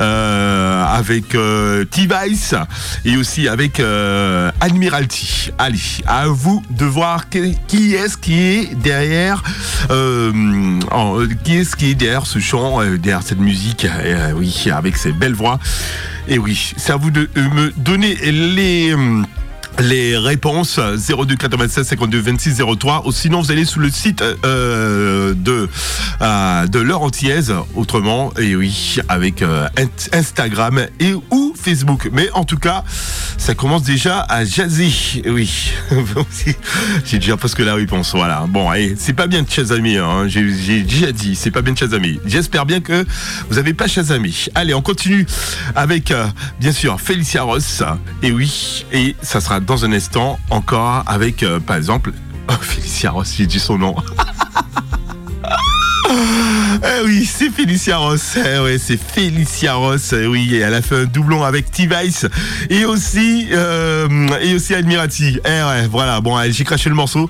euh, 0.00 0.84
avec 0.84 1.34
euh, 1.34 1.84
T-Vice 1.84 2.54
et 3.04 3.16
aussi 3.16 3.48
avec 3.48 3.80
Admiralty. 4.60 5.50
Allez, 5.58 5.78
à 6.06 6.26
vous 6.26 6.62
de 6.70 6.84
voir 6.84 7.28
qui 7.28 7.94
est-ce 7.94 8.16
qui 8.16 8.40
est 8.40 8.74
derrière, 8.74 9.42
qui 11.44 11.56
est-ce 11.56 11.76
qui 11.76 11.90
est 11.90 11.94
derrière 11.94 12.26
ce 12.26 12.38
chant, 12.38 12.80
derrière 12.96 13.22
cette 13.22 13.40
musique, 13.40 13.86
oui, 14.34 14.68
avec 14.72 14.96
ces 14.96 15.12
belles 15.12 15.34
voix. 15.34 15.58
Et 16.28 16.38
oui, 16.38 16.72
c'est 16.76 16.92
à 16.92 16.96
vous 16.96 17.10
de 17.10 17.28
me 17.36 17.72
donner 17.76 18.14
les. 18.14 18.94
Les 19.80 20.16
réponses 20.16 20.78
02 20.78 21.36
96 21.36 21.86
52 21.86 22.20
26 22.20 22.62
03 22.78 23.02
ou 23.06 23.12
sinon 23.12 23.40
vous 23.40 23.52
allez 23.52 23.64
sur 23.64 23.80
le 23.80 23.90
site 23.90 24.22
euh, 24.22 25.34
de 25.34 25.68
euh, 26.20 26.66
de 26.66 26.78
l'heure 26.80 27.02
antillaise 27.02 27.54
autrement 27.74 28.32
et 28.38 28.56
oui 28.56 28.96
avec 29.08 29.42
euh, 29.42 29.68
Instagram 30.12 30.86
et 31.00 31.14
ou 31.30 31.54
Facebook. 31.60 32.10
Mais 32.12 32.30
en 32.32 32.44
tout 32.44 32.58
cas 32.58 32.84
ça 33.38 33.54
commence 33.54 33.82
déjà 33.82 34.20
à 34.28 34.42
Et 34.42 35.30
oui. 35.30 35.72
J'ai 37.04 37.18
déjà 37.18 37.36
presque 37.36 37.60
la 37.60 37.74
réponse 37.74 38.14
voilà. 38.14 38.44
Bon 38.48 38.68
allez 38.68 38.94
c'est 38.98 39.14
pas 39.14 39.26
bien 39.26 39.42
de 39.42 39.50
chasamer 39.50 39.96
hein. 39.96 40.26
j'ai 40.26 40.82
déjà 40.82 41.12
dit 41.12 41.34
c'est 41.34 41.50
pas 41.50 41.62
bien 41.62 41.72
de 41.72 41.78
chasamer 41.78 42.20
j'espère 42.26 42.66
bien 42.66 42.80
que 42.80 43.06
vous 43.48 43.58
avez 43.58 43.72
pas 43.72 43.86
chasamé 43.86 44.32
allez 44.54 44.74
on 44.74 44.82
continue 44.82 45.26
avec 45.74 46.10
euh, 46.10 46.26
bien 46.60 46.72
sûr 46.72 47.00
Félicia 47.00 47.42
Ross. 47.42 47.82
Et 48.22 48.32
oui 48.32 48.84
et 48.92 49.16
ça 49.22 49.40
sera 49.40 49.60
dans 49.60 49.84
un 49.84 49.92
instant 49.92 50.38
encore 50.50 51.04
avec 51.06 51.42
euh, 51.42 51.60
par 51.60 51.76
exemple 51.76 52.12
oh, 52.50 52.52
Félicia 52.60 53.12
Ross 53.12 53.34
j'ai 53.38 53.46
dit 53.46 53.60
son 53.60 53.78
nom 53.78 53.94
Eh 56.82 57.04
oui, 57.04 57.24
c'est 57.24 57.50
Félicia 57.50 57.96
Ross. 57.96 58.36
Eh 58.36 58.78
c'est 58.78 58.96
Félicia 58.96 59.74
Ross. 59.74 60.12
Eh 60.12 60.26
oui, 60.26 60.60
elle 60.62 60.74
a 60.74 60.82
fait 60.82 61.02
un 61.02 61.04
doublon 61.04 61.42
avec 61.42 61.70
T-Vice 61.70 62.26
et 62.70 62.84
aussi 62.84 63.48
euh, 63.52 64.08
et 64.40 64.54
aussi 64.54 64.74
Admirati. 64.74 65.40
Eh 65.44 65.48
ouais, 65.48 65.86
voilà. 65.90 66.20
Bon, 66.20 66.38
j'ai 66.50 66.64
craché 66.64 66.88
le 66.88 66.94
morceau. 66.94 67.28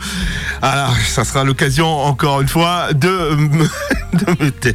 Alors, 0.61 0.95
ça 0.97 1.25
sera 1.25 1.45
l'occasion 1.45 1.87
encore 1.87 2.41
une 2.41 2.49
fois 2.49 2.93
de 2.93 3.37
me 4.41 4.51
taire. 4.51 4.75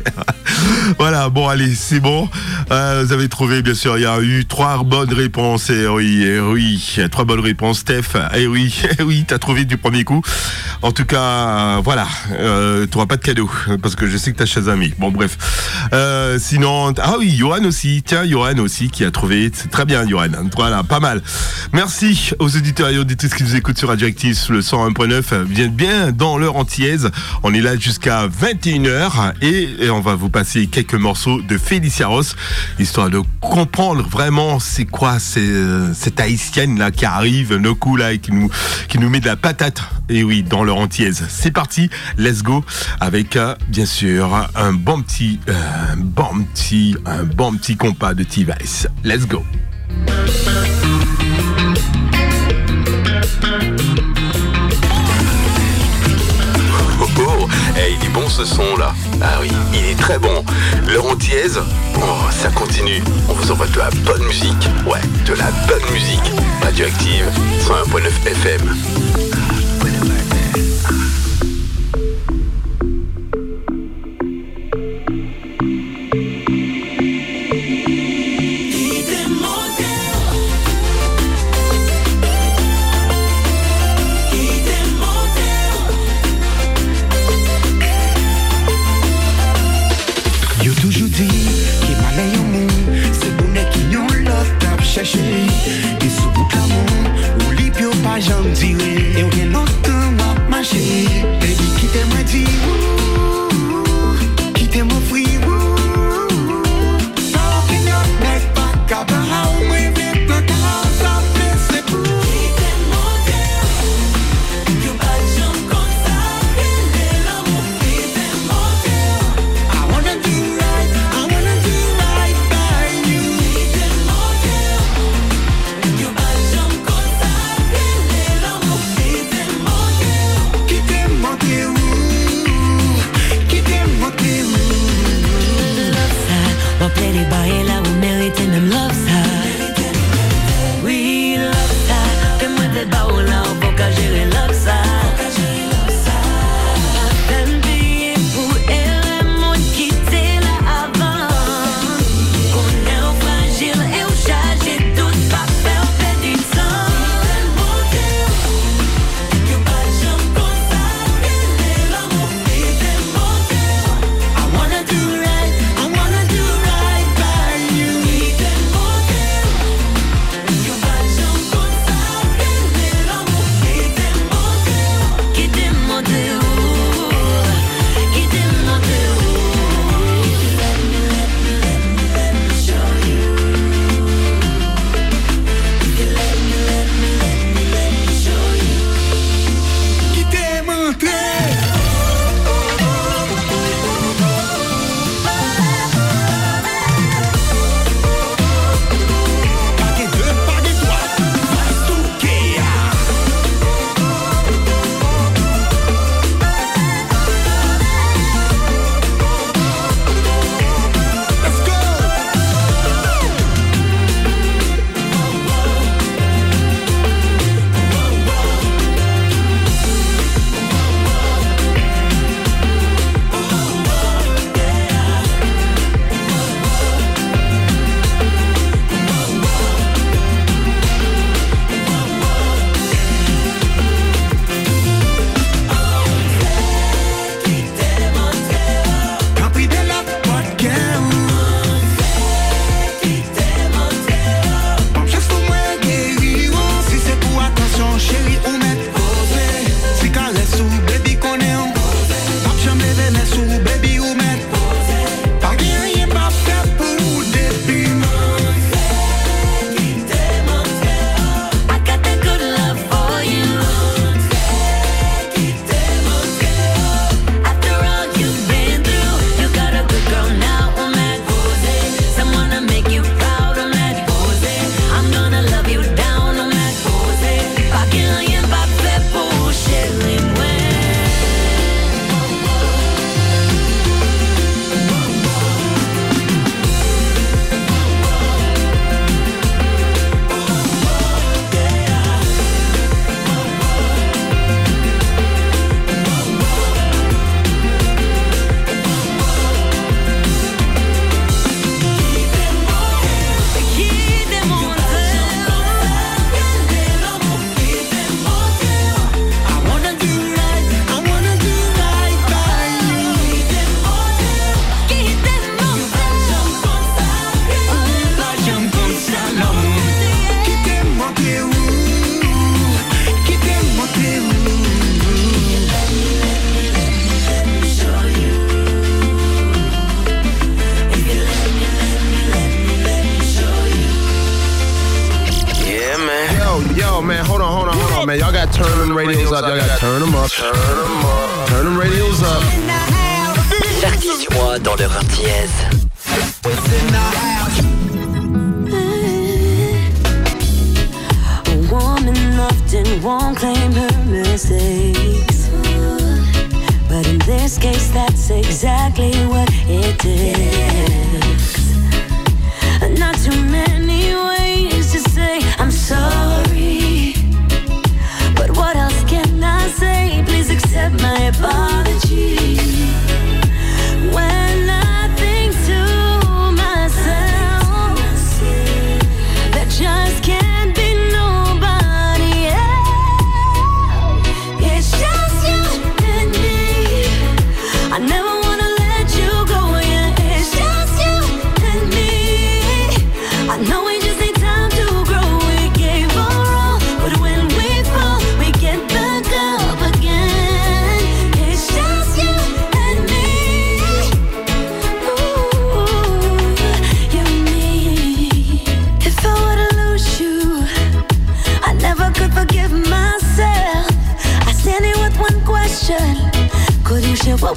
Voilà. 0.98 1.30
Bon, 1.30 1.48
allez, 1.48 1.76
c'est 1.76 2.00
bon. 2.00 2.30
Euh, 2.72 3.04
vous 3.06 3.14
avez 3.14 3.30
trouvé, 3.30 3.62
bien 3.62 3.76
sûr. 3.76 3.98
Il 3.98 4.04
y 4.04 4.06
a 4.06 4.20
eu 4.22 4.46
trois 4.46 4.84
bonnes 4.84 5.14
réponses. 5.14 5.70
Et 5.70 5.88
oui, 5.88 6.24
eh 6.26 6.40
oui, 6.40 6.98
trois 7.12 7.26
bonnes 7.26 7.42
réponses, 7.42 7.80
Steph. 7.80 8.18
Et 8.36 8.48
oui, 8.48 8.74
eh 9.00 9.04
oui, 9.04 9.26
t'as 9.28 9.38
trouvé 9.38 9.66
du 9.66 9.78
premier 9.78 10.04
coup. 10.04 10.22
En 10.82 10.92
tout 10.92 11.06
cas, 11.06 11.80
voilà. 11.82 12.08
Euh, 12.32 12.88
tu 12.92 12.98
pas 13.06 13.18
de 13.18 13.22
cadeau 13.22 13.50
parce 13.82 13.96
que 13.96 14.08
je 14.08 14.18
sais 14.18 14.32
que 14.32 14.38
t'as 14.38 14.46
Shazamé. 14.64 14.94
Bon, 14.98 15.12
bref. 15.12 15.38
Euh, 15.94 16.38
sinon, 16.40 16.94
ah 17.02 17.16
oui, 17.20 17.36
Johan 17.36 17.64
aussi. 17.66 18.04
Tiens, 18.06 18.26
Johan 18.26 18.58
aussi 18.60 18.90
qui 18.90 19.04
a 19.04 19.12
trouvé. 19.12 19.52
C'est 19.54 19.70
très 19.70 19.86
bien, 19.86 20.08
Johan. 20.08 20.30
Voilà, 20.56 20.84
pas 20.84 21.00
mal. 21.00 21.22
Merci 21.74 22.32
aux 22.40 22.56
auditeurs 22.56 22.90
et 22.90 22.98
auditrices 22.98 23.34
qui 23.34 23.44
nous 23.44 23.56
écoutent 23.56 23.78
sur 23.78 23.90
Radioactive 23.90 24.38
le 24.50 24.62
101.9. 24.62 25.44
Bien, 25.44 25.68
bien 25.68 26.12
dans 26.12 26.38
l'heure 26.38 26.56
antillaise. 26.56 27.10
On 27.44 27.54
est 27.54 27.62
là 27.62 27.78
jusqu'à 27.78 28.28
21h 28.28 29.34
et, 29.42 29.90
on 29.90 30.00
va 30.00 30.16
vous 30.16 30.30
passer 30.30 30.68
quelques 30.68 30.94
morceaux 30.96 31.42
de 31.42 31.58
Félicia 31.58 32.08
Ross 32.08 32.36
histoire 32.80 33.10
de 33.10 33.22
comprendre 33.42 34.08
vraiment 34.08 34.60
c'est 34.60 34.86
quoi 34.86 35.18
euh, 35.38 35.94
cette 35.94 36.20
haïtienne 36.20 36.80
là 36.80 36.92
qui 36.92 37.06
arrive 37.06 37.56
nos 37.56 37.76
coups 37.76 38.00
là 38.00 38.14
et 38.14 38.20
qui 38.20 38.32
nous, 38.32 38.50
qui 38.88 38.98
nous 38.98 39.10
met 39.10 39.20
de 39.20 39.28
la 39.28 39.36
patate. 39.36 39.82
Et 40.10 40.24
oui, 40.24 40.44
dans 40.44 40.64
leur 40.64 40.78
antillaise. 40.78 41.26
C'est 41.30 41.52
parti, 41.52 41.90
let's 42.18 42.44
go 42.44 42.64
avec 43.00 43.36
euh, 43.36 43.56
bien 43.70 43.86
sûr 43.86 44.48
un 44.56 44.74
bon 44.74 45.02
petit, 45.02 45.40
euh, 45.50 45.54
un 45.94 45.98
bon 45.98 46.44
petit, 46.54 46.96
un 47.06 47.24
bon 47.24 47.54
petit 47.54 47.76
compas 47.76 48.14
de 48.14 48.24
T-Vice. 48.24 48.88
Let's 49.04 49.26
go. 49.28 49.44
Oh, 57.00 57.08
oh, 57.20 57.48
eh, 57.78 57.94
il 58.00 58.06
est 58.06 58.10
bon 58.10 58.28
ce 58.30 58.46
son 58.46 58.78
là. 58.78 58.94
Ah 59.22 59.40
oui, 59.42 59.50
il 59.74 59.86
est 59.86 60.00
très 60.00 60.20
bon. 60.20 60.44
L'heure 60.88 61.06
antillaise, 61.06 61.60
oh, 61.98 62.02
ça 62.32 62.50
continue. 62.50 63.02
On 63.30 63.34
vous 63.34 63.52
envoie 63.52 63.68
de 63.68 63.78
la 63.78 63.90
bonne 64.06 64.24
musique. 64.26 64.70
Ouais, 64.86 65.02
de 65.26 65.34
la 65.34 65.52
bonne 65.68 65.92
musique. 65.92 66.32
Radioactive, 66.62 67.26
101.9 67.62 68.28
FM. 68.28 69.33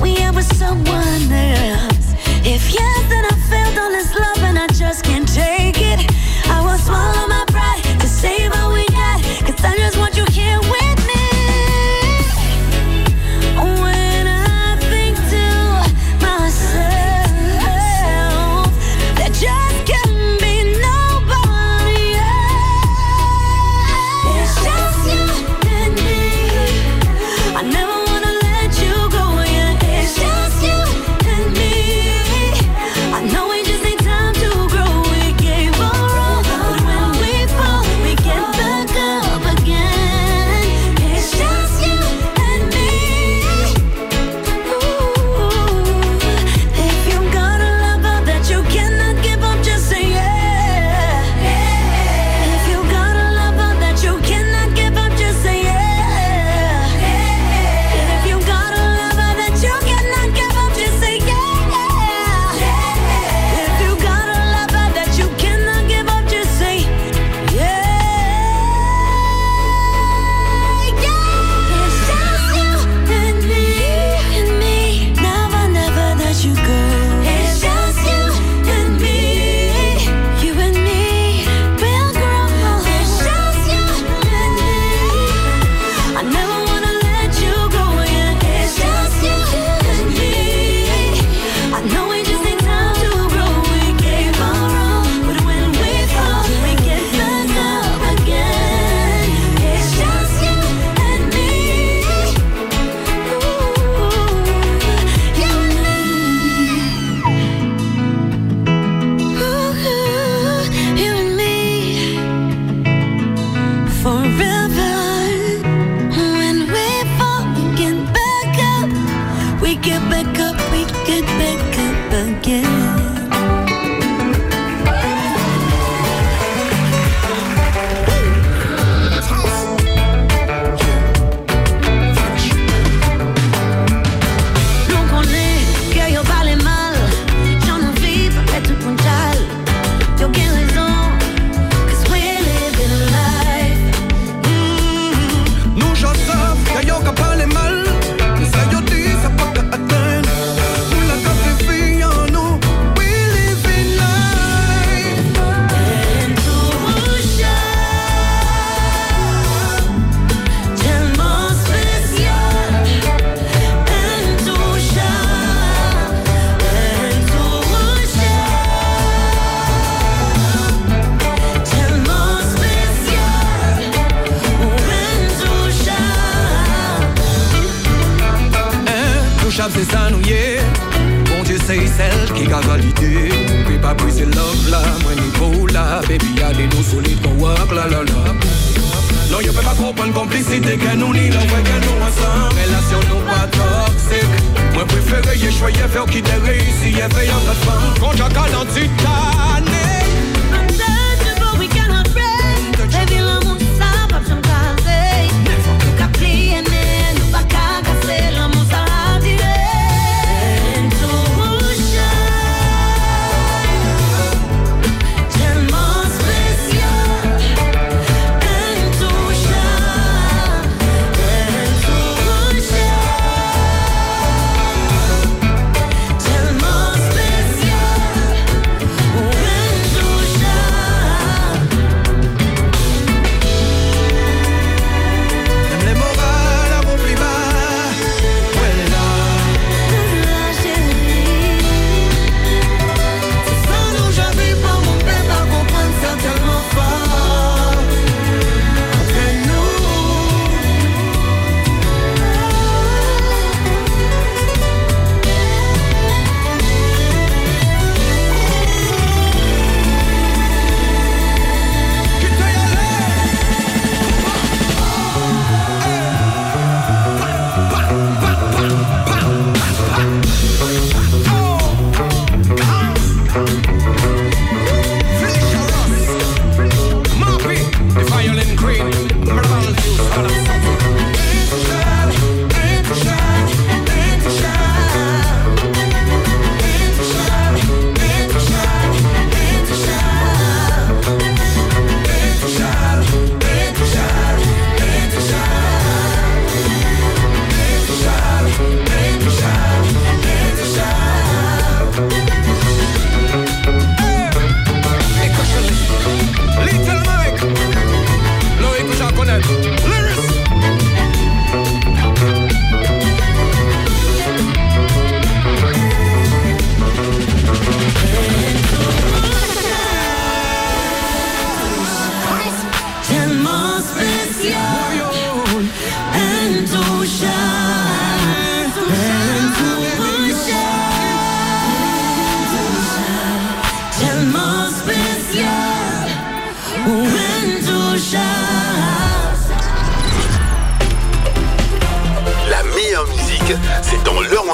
We 0.01 0.26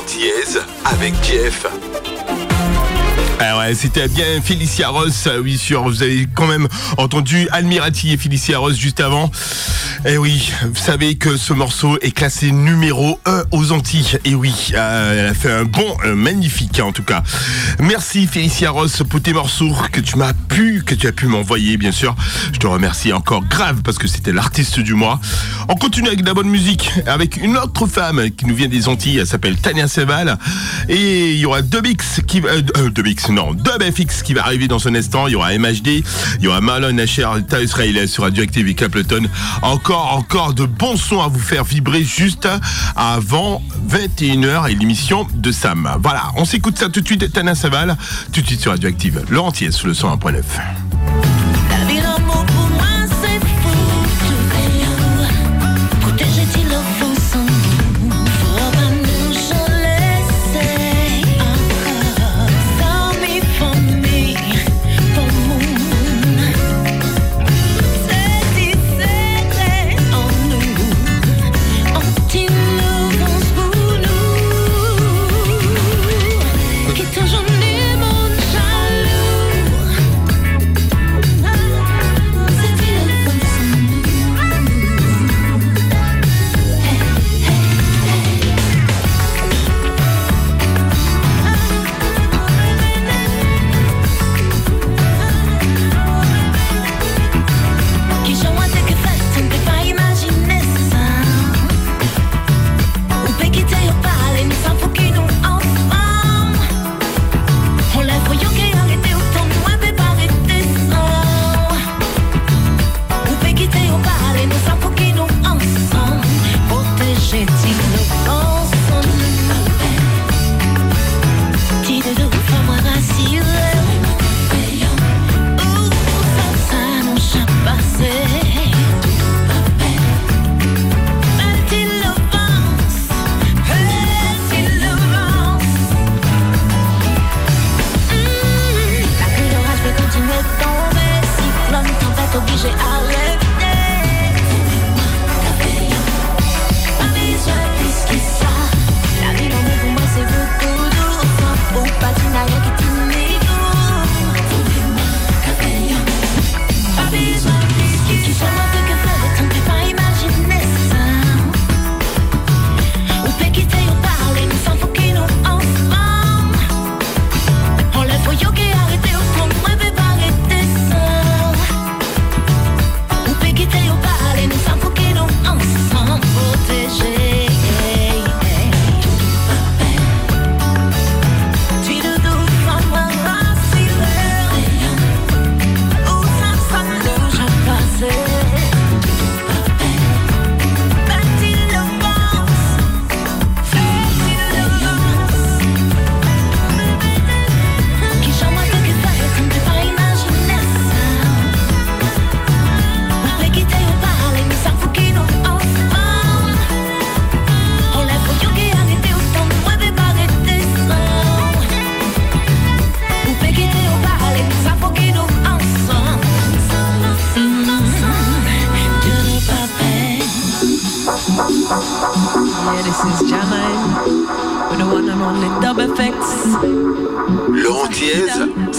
antillaise 0.02 0.60
avec 0.84 1.14
Jeff. 1.22 1.66
Ah 3.38 3.58
ouais, 3.58 3.74
c'était 3.74 4.08
bien 4.08 4.40
Félicia 4.42 4.88
Ross, 4.88 5.26
euh, 5.26 5.40
oui 5.40 5.58
sûr, 5.58 5.82
vous 5.82 6.02
avez 6.02 6.28
quand 6.34 6.46
même 6.46 6.68
entendu 6.96 7.48
Almirati 7.50 8.12
et 8.12 8.16
Félicia 8.16 8.58
Ross 8.58 8.76
juste 8.76 9.00
avant. 9.00 9.30
Eh 10.04 10.18
oui, 10.18 10.50
vous 10.64 10.80
savez 10.80 11.14
que 11.14 11.36
ce 11.36 11.52
morceau 11.52 11.96
est 12.00 12.10
classé 12.10 12.50
numéro 12.50 13.20
1 13.24 13.44
aux 13.52 13.70
Antilles. 13.70 14.18
Et 14.24 14.34
oui, 14.34 14.72
euh, 14.74 15.20
elle 15.20 15.26
a 15.26 15.34
fait 15.34 15.52
un 15.52 15.64
bon, 15.64 15.96
euh, 16.04 16.16
magnifique 16.16 16.80
en 16.80 16.90
tout 16.90 17.04
cas. 17.04 17.22
Merci 17.78 18.26
Félicia 18.26 18.72
Ross 18.72 19.04
pour 19.08 19.22
tes 19.22 19.32
morceaux 19.32 19.72
que 19.92 20.00
tu 20.00 20.16
m'as 20.16 20.32
pu, 20.32 20.82
que 20.84 20.96
tu 20.96 21.06
as 21.06 21.12
pu 21.12 21.26
m'envoyer 21.26 21.76
bien 21.76 21.92
sûr. 21.92 22.16
Je 22.52 22.58
te 22.58 22.66
remercie 22.66 23.12
encore 23.12 23.44
grave 23.44 23.82
parce 23.84 23.96
que 23.96 24.08
c'était 24.08 24.32
l'artiste 24.32 24.80
du 24.80 24.94
mois. 24.94 25.20
On 25.68 25.76
continue 25.76 26.08
avec 26.08 26.22
de 26.22 26.26
la 26.26 26.34
bonne 26.34 26.50
musique, 26.50 26.90
avec 27.06 27.36
une 27.36 27.56
autre 27.56 27.86
femme 27.86 28.28
qui 28.36 28.46
nous 28.46 28.56
vient 28.56 28.68
des 28.68 28.88
Antilles, 28.88 29.18
elle 29.18 29.26
s'appelle 29.28 29.56
Tania 29.58 29.86
Seval. 29.86 30.36
Et 30.88 31.34
il 31.34 31.38
y 31.38 31.46
aura 31.46 31.62
Dubix 31.62 32.20
qui 32.26 32.40
va... 32.40 32.50
Euh, 32.50 32.90
Dubix, 32.90 33.28
non, 33.28 33.56
FX 33.56 34.22
qui 34.24 34.34
va 34.34 34.42
arriver 34.42 34.66
dans 34.66 34.88
un 34.88 34.96
instant. 34.96 35.28
Il 35.28 35.32
y 35.32 35.36
aura 35.36 35.56
MHD, 35.56 36.02
il 36.38 36.44
y 36.44 36.48
aura 36.48 36.60
Marlon 36.60 36.98
Asher, 36.98 37.28
Taïs 37.48 37.72
Rayleigh 37.72 38.08
sur 38.08 38.24
Radioactive 38.24 38.66
et 38.66 38.74
Capleton. 38.74 39.28
Encore 39.98 40.54
de 40.54 40.64
bons 40.64 40.96
sons 40.96 41.20
à 41.20 41.28
vous 41.28 41.38
faire 41.38 41.64
vibrer 41.64 42.04
juste 42.04 42.48
avant 42.96 43.62
21h 43.88 44.70
et 44.70 44.74
l'émission 44.74 45.26
de 45.34 45.52
Sam. 45.52 45.90
Voilà, 46.02 46.32
on 46.36 46.44
s'écoute 46.44 46.78
ça 46.78 46.88
tout 46.88 47.00
de 47.00 47.06
suite, 47.06 47.32
Tania 47.32 47.54
Seval, 47.54 47.96
tout 48.32 48.40
de 48.40 48.46
suite 48.46 48.60
sur 48.60 48.70
Radioactive. 48.70 49.24
Laurent 49.30 49.52
Thiès 49.52 49.74
sur 49.74 49.88
le 49.88 49.94
101.9. 49.94 50.91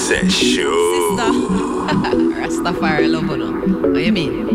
c'est 0.03 0.29
chaud. 0.29 1.17
Rastafari 2.37 3.07
love 3.07 3.37
no. 3.37 3.51
What 3.91 4.03
you 4.03 4.11
mean? 4.11 4.49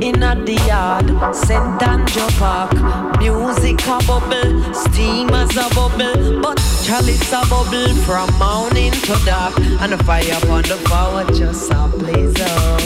In 0.00 0.22
at 0.22 0.46
the 0.46 0.54
yard, 0.68 1.06
St. 1.34 1.82
Andrew 1.82 2.28
Park, 2.38 2.72
music 3.18 3.80
a 3.88 3.98
bubble, 4.06 4.62
steam 4.72 5.30
as 5.30 5.56
a 5.56 5.68
bubble, 5.74 6.40
but 6.40 6.58
chalice 6.84 7.32
a 7.32 7.42
bubble 7.50 7.92
from 8.06 8.28
morning 8.38 8.92
to 9.06 9.14
dark, 9.24 9.58
and 9.58 9.92
the 9.92 9.98
fire 10.04 10.38
upon 10.42 10.62
the 10.62 10.78
forward 10.88 11.34
just 11.34 11.70
a 11.72 11.88
blaze 11.98 12.40
up. 12.40 12.80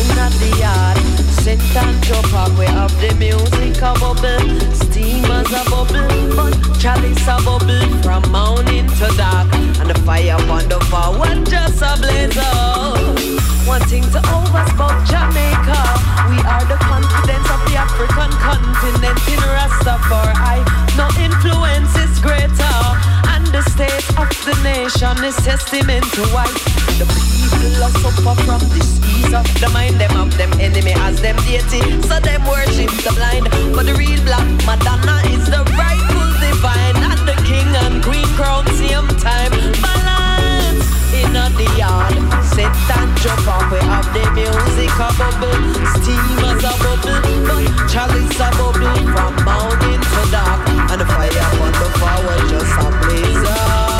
In 0.00 0.18
at 0.18 0.32
the 0.42 0.50
yard, 0.60 1.25
St. 1.46 1.62
Andrew 1.76 2.20
Park, 2.34 2.58
we 2.58 2.66
have 2.66 2.90
the 2.98 3.14
music 3.22 3.78
a 3.78 3.94
bubble, 4.02 4.50
steam 4.74 5.24
as 5.30 5.46
a 5.54 5.62
bubble, 5.70 6.34
but 6.34 6.50
chalice 6.82 7.22
a 7.22 7.38
bubble. 7.46 7.86
From 8.02 8.26
morning 8.34 8.90
to 8.98 9.06
dark, 9.14 9.46
and 9.78 9.86
the 9.86 9.94
fire 10.02 10.34
upon 10.42 10.66
the 10.66 10.82
forward 10.90 11.46
just 11.46 11.78
a 11.86 11.94
blaze 12.02 12.34
up. 12.34 12.98
One 13.62 13.78
thing 13.86 14.02
to 14.10 14.18
overs 14.26 14.74
about 14.74 14.98
Jamaica, 15.06 15.82
we 16.34 16.38
are 16.50 16.66
the 16.66 16.82
confidence 16.82 17.46
of 17.46 17.62
the 17.70 17.78
African 17.78 18.30
continent 18.42 19.22
in 19.30 19.38
Rastafari. 19.38 20.66
No 20.98 21.06
influence 21.14 21.94
is 21.94 22.18
greater, 22.26 22.74
and 23.15 23.15
the 23.56 23.70
state 23.70 24.08
of 24.20 24.28
the 24.44 24.54
nation 24.62 25.16
is 25.24 25.36
testament 25.36 26.04
to 26.12 26.20
why 26.28 26.44
the 27.00 27.06
people 27.16 27.82
are 27.82 27.96
suffer 28.04 28.34
from 28.44 28.60
disease 28.68 29.32
of 29.32 29.46
the 29.60 29.70
mind. 29.72 29.98
Them 29.98 30.10
have 30.10 30.36
them 30.36 30.52
enemy 30.60 30.92
as 30.92 31.22
them 31.22 31.36
deity, 31.48 31.80
so 32.02 32.20
them 32.20 32.44
worship 32.44 32.92
the 33.00 33.12
blind. 33.16 33.48
But 33.74 33.86
the 33.86 33.94
real 33.94 34.20
black 34.24 34.46
Madonna 34.68 35.22
is 35.32 35.46
the 35.48 35.64
rightful 35.72 36.30
divine, 36.44 36.96
and 37.08 37.20
the 37.26 37.36
king 37.48 37.68
and 37.84 38.04
queen 38.04 38.28
crown 38.36 38.66
same 38.76 39.08
time. 39.24 39.52
Balance 39.80 40.25
in 41.22 41.32
the 41.32 41.68
yard, 41.76 42.16
sit 42.44 42.68
and 42.96 43.10
jump 43.22 43.46
up. 43.48 43.70
We 43.72 43.78
have 43.78 44.08
the 44.12 44.24
music 44.36 44.92
a 45.00 45.08
bubble, 45.16 45.62
steam 45.96 46.40
as 46.44 46.64
a 46.64 46.74
bubble, 46.82 47.20
chalice 47.88 48.40
a 48.40 48.48
bubble 48.58 48.96
from 49.12 49.32
morning 49.44 50.00
to 50.00 50.22
dark, 50.30 50.60
and 50.92 51.00
the 51.00 51.06
fire 51.06 51.48
on 51.62 51.72
the 51.72 51.88
forward 51.98 52.42
just 52.50 52.76
a 52.76 52.88
blaze 53.00 53.44
up. 53.48 53.96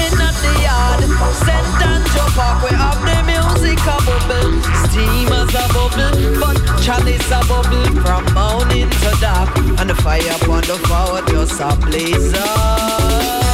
In 0.00 0.12
the 0.18 0.52
yard, 0.62 1.02
St. 1.46 1.82
Andrew 1.86 2.28
Park, 2.34 2.62
we 2.64 2.70
have 2.74 3.00
the 3.06 3.18
music 3.28 3.78
a 3.86 3.96
bubble, 4.02 4.50
steam 4.88 5.30
as 5.30 5.54
a 5.54 5.64
bubble, 5.72 6.14
but 6.40 6.56
chalice 6.82 7.30
a 7.30 7.40
bubble 7.46 7.88
from 8.02 8.24
morning 8.34 8.90
to 8.90 9.10
dark, 9.20 9.50
and 9.78 9.88
the 9.90 9.94
fire 9.94 10.38
on 10.50 10.62
the 10.62 10.78
forward 10.88 11.26
just 11.28 11.60
a 11.60 11.70
blaze 11.86 12.34
up. 12.34 13.53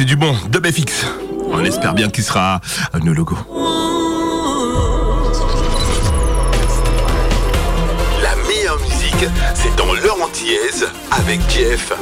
C'est 0.00 0.06
du 0.06 0.16
bon. 0.16 0.34
De 0.50 0.58
BFX. 0.58 1.04
On 1.52 1.62
espère 1.62 1.92
bien 1.92 2.08
qu'il 2.08 2.24
sera 2.24 2.62
à 2.94 2.98
nos 3.00 3.12
logos. 3.12 3.36
La 8.22 8.34
meilleure 8.48 8.80
musique, 8.80 9.26
c'est 9.54 9.76
dans 9.76 9.92
l'heure 9.92 10.22
antillaise 10.22 10.88
avec 11.10 11.40
Jeff. 11.50 11.92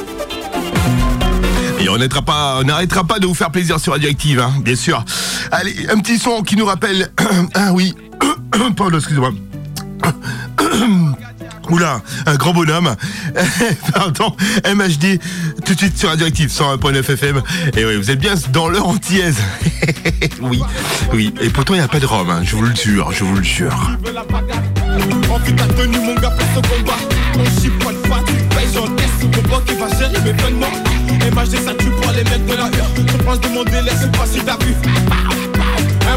Et 1.81 1.89
on 1.89 1.97
n'arrêtera 1.97 2.21
pas, 2.21 2.61
on 2.61 3.05
pas 3.05 3.19
de 3.19 3.27
vous 3.27 3.33
faire 3.33 3.51
plaisir 3.51 3.81
sur 3.81 3.91
Radioactive, 3.91 4.39
hein, 4.39 4.53
bien 4.61 4.77
sûr. 4.77 5.03
Allez, 5.51 5.89
un 5.89 5.99
petit 5.99 6.19
son 6.19 6.41
qui 6.41 6.55
nous 6.55 6.65
rappelle. 6.65 7.11
ah 7.53 7.73
oui. 7.73 7.93
Pardon, 8.77 8.97
excusez-moi. 8.97 9.33
Oula, 11.69 12.01
un 12.25 12.35
grand 12.35 12.53
bonhomme. 12.53 12.95
Pardon, 13.93 14.35
MHD, 14.65 15.19
tout 15.65 15.73
de 15.73 15.79
suite 15.79 15.97
sur 15.97 16.09
Radioactive 16.09 16.49
101.9 16.49 16.99
FM. 16.99 17.41
Et 17.77 17.85
oui, 17.85 17.95
vous 17.97 18.11
êtes 18.11 18.19
bien 18.19 18.33
dans 18.51 18.67
l'heure 18.69 18.87
antillaise. 18.87 19.37
oui, 20.41 20.61
oui. 21.13 21.33
Et 21.41 21.49
pourtant, 21.49 21.73
il 21.73 21.77
n'y 21.77 21.83
a 21.83 21.87
pas 21.87 21.99
de 21.99 22.05
rhum, 22.05 22.29
hein, 22.29 22.41
je 22.43 22.55
vous 22.55 22.63
le 22.63 22.75
jure, 22.75 23.11
je 23.11 23.23
vous 23.23 23.35
le 23.35 23.43
jure. 23.43 23.75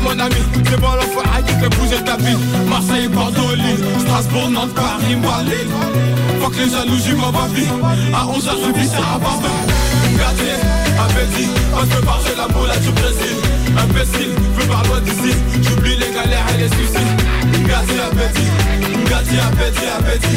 Mon 0.03 0.19
ami, 0.19 0.35
c'est 0.65 0.81
bon 0.81 0.93
l'enfant, 0.93 1.23
aïe, 1.35 1.45
tu 1.47 1.55
fais 1.55 1.69
bouger 1.69 2.03
ta 2.05 2.17
ville. 2.17 2.39
Marseille, 2.69 3.09
Bordeaux, 3.09 3.55
Lille, 3.55 3.85
Strasbourg, 4.01 4.51
Nantes, 4.51 4.75
Paris. 4.75 5.17
Faut 6.41 6.51
que 6.51 6.57
les 6.57 7.15
m'en 7.15 7.31
va 7.31 7.47
vie. 7.55 7.69
À 8.13 8.27
11h, 8.27 8.51
je 8.67 8.81
vis 8.81 8.89
sur 8.91 9.01
un 9.01 9.19
barbeur. 9.19 9.51
Gâté, 10.19 10.53
appétit, 10.99 11.49
quand 11.73 11.85
je 11.89 12.05
pars, 12.05 12.21
j'ai 12.27 12.37
la 12.37 12.49
moula 12.49 12.77
du 12.79 12.91
Brésil. 12.91 13.37
Imbécile, 13.79 14.35
veux 14.59 14.67
par 14.67 14.83
loin 14.85 15.01
d'ici. 15.01 15.35
J'oublie 15.63 15.97
les 15.97 16.13
galères 16.13 16.47
et 16.55 16.59
les 16.59 16.69
soucis. 16.69 17.11
Gâté, 17.67 18.01
appétit, 18.01 18.51
gâté, 19.09 19.39
appétit, 19.39 19.89
appétit. 19.99 20.37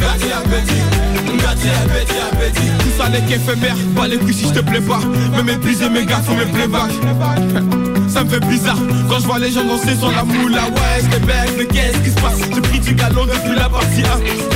Gâté, 0.00 0.32
appétit, 0.32 2.14
appétit. 2.30 2.70
Tout 2.78 2.90
ça 2.98 3.08
n'est 3.08 3.22
qu'éphémère, 3.22 3.76
pas 3.96 4.06
les 4.06 4.18
couilles 4.18 4.34
si 4.34 4.48
je 4.48 4.52
te 4.52 4.60
plais 4.60 4.80
pas. 4.80 5.00
Me 5.36 5.42
mépriser 5.42 5.88
mes 5.88 6.04
gars, 6.04 6.20
faut 6.24 6.34
mes 6.34 6.44
playbacks. 6.46 7.89
Ça 8.10 8.24
me 8.24 8.28
fait 8.28 8.40
bizarre. 8.40 8.76
Quand 9.08 9.20
je 9.20 9.26
vois 9.26 9.38
les 9.38 9.50
gens 9.52 9.64
danser 9.64 9.96
sur 9.96 10.10
la 10.10 10.24
moula 10.24 10.62
Ouais 10.62 11.00
c'est 11.10 11.24
bête 11.24 11.54
mais 11.56 11.66
qu'est-ce 11.66 11.98
qui 11.98 12.10
se 12.10 12.16
passe? 12.16 12.38
J'ai 12.52 12.60
pris 12.60 12.80
du 12.80 12.94
galon 12.94 13.24
depuis 13.24 13.56
la 13.56 13.68
partie 13.68 14.02
1 14.02 14.04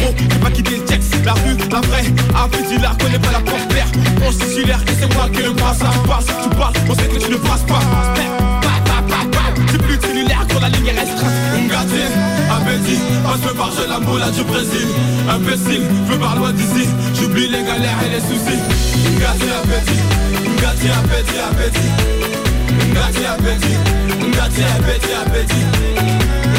Oh 0.07 0.14
j'ai 0.18 0.38
pas 0.38 0.50
quitté 0.50 0.76
le 0.76 0.84
texte 0.84 1.14
La 1.24 1.32
rue, 1.34 1.57
la 1.70 1.80
vraie, 1.80 2.05
un 2.34 2.48
petit 2.48 2.78
là 2.78 2.92
connais 3.00 3.18
pas 3.18 3.32
la 3.32 3.40
porte-père 3.40 3.86
On 4.26 4.30
titulaire 4.32 4.80
et 4.86 4.92
c'est 4.98 5.14
moi 5.14 5.28
qui 5.32 5.42
le 5.42 5.52
passe 5.52 5.78
Tu 5.78 6.09
parles, 6.09 6.24
tu 6.42 6.57
parles, 6.57 6.74
on 6.88 6.94
sait 6.94 7.09
que 7.09 7.24
tu 7.24 7.30
ne 7.30 7.36
passes 7.36 7.62
pas. 7.62 7.80
C'est 9.70 9.82
plus 9.82 9.96
de 9.96 10.02
cellulaire 10.02 10.46
quand 10.52 10.61
la 10.61 10.68
ligne 10.68 10.86
est 10.86 11.00
restreinte. 11.00 11.32
Ngati, 11.66 12.02
appétit, 12.50 12.98
quand 13.24 13.34
je 13.42 13.48
me 13.48 13.55
barre 13.59 13.72
j'ai 13.76 13.88
la 13.88 13.98
moula 14.00 14.30
du 14.30 14.42
Brésil. 14.44 14.86
Imbécile, 15.28 15.82
veux 16.09 16.18
par 16.18 16.36
loin 16.36 16.52
d'ici. 16.52 16.88
J'oublie 17.20 17.48
les 17.48 17.62
galères 17.62 17.98
et 18.07 18.11
les 18.11 18.20
soucis. 18.20 18.61
Ngati, 19.18 19.50
appétit, 19.62 20.02
Ngati, 20.61 20.88
appétit, 20.90 21.38
appétit 21.50 22.43
Ngati 22.95 23.24
appétit, 23.26 23.78
Ngati 24.30 24.62
appétit, 24.62 25.14
appétit. 25.26 25.66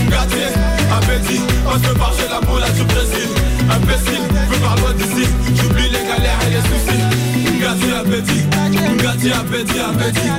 Ngati 0.10 0.44
appétit, 0.92 1.42
on 1.66 1.78
se 1.82 1.98
marche 1.98 2.24
la 2.30 2.42
moula 2.48 2.70
du 2.72 2.84
Brésil 2.84 3.30
Imbécile, 3.72 4.26
veux 4.50 4.60
par 4.60 4.76
loin 4.78 4.94
d'ici 4.94 5.28
J'oublie 5.56 5.90
les 5.90 6.04
galères 6.04 6.40
et 6.46 6.52
les 6.52 6.62
soucis. 6.68 7.04
Ngati 7.60 7.92
appétit, 8.00 8.44
Ngati 9.02 9.32
appétit, 9.32 9.80
appétit. 9.80 10.32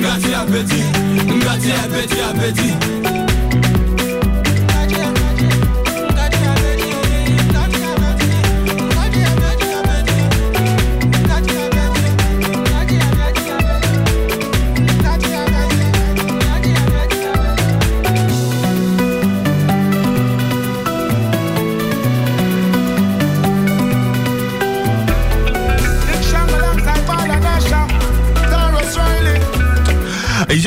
Ngati 0.00 0.34
appétit, 0.34 0.84
Ngati 1.36 1.72
appétit, 1.72 2.20
appétit 2.30 3.01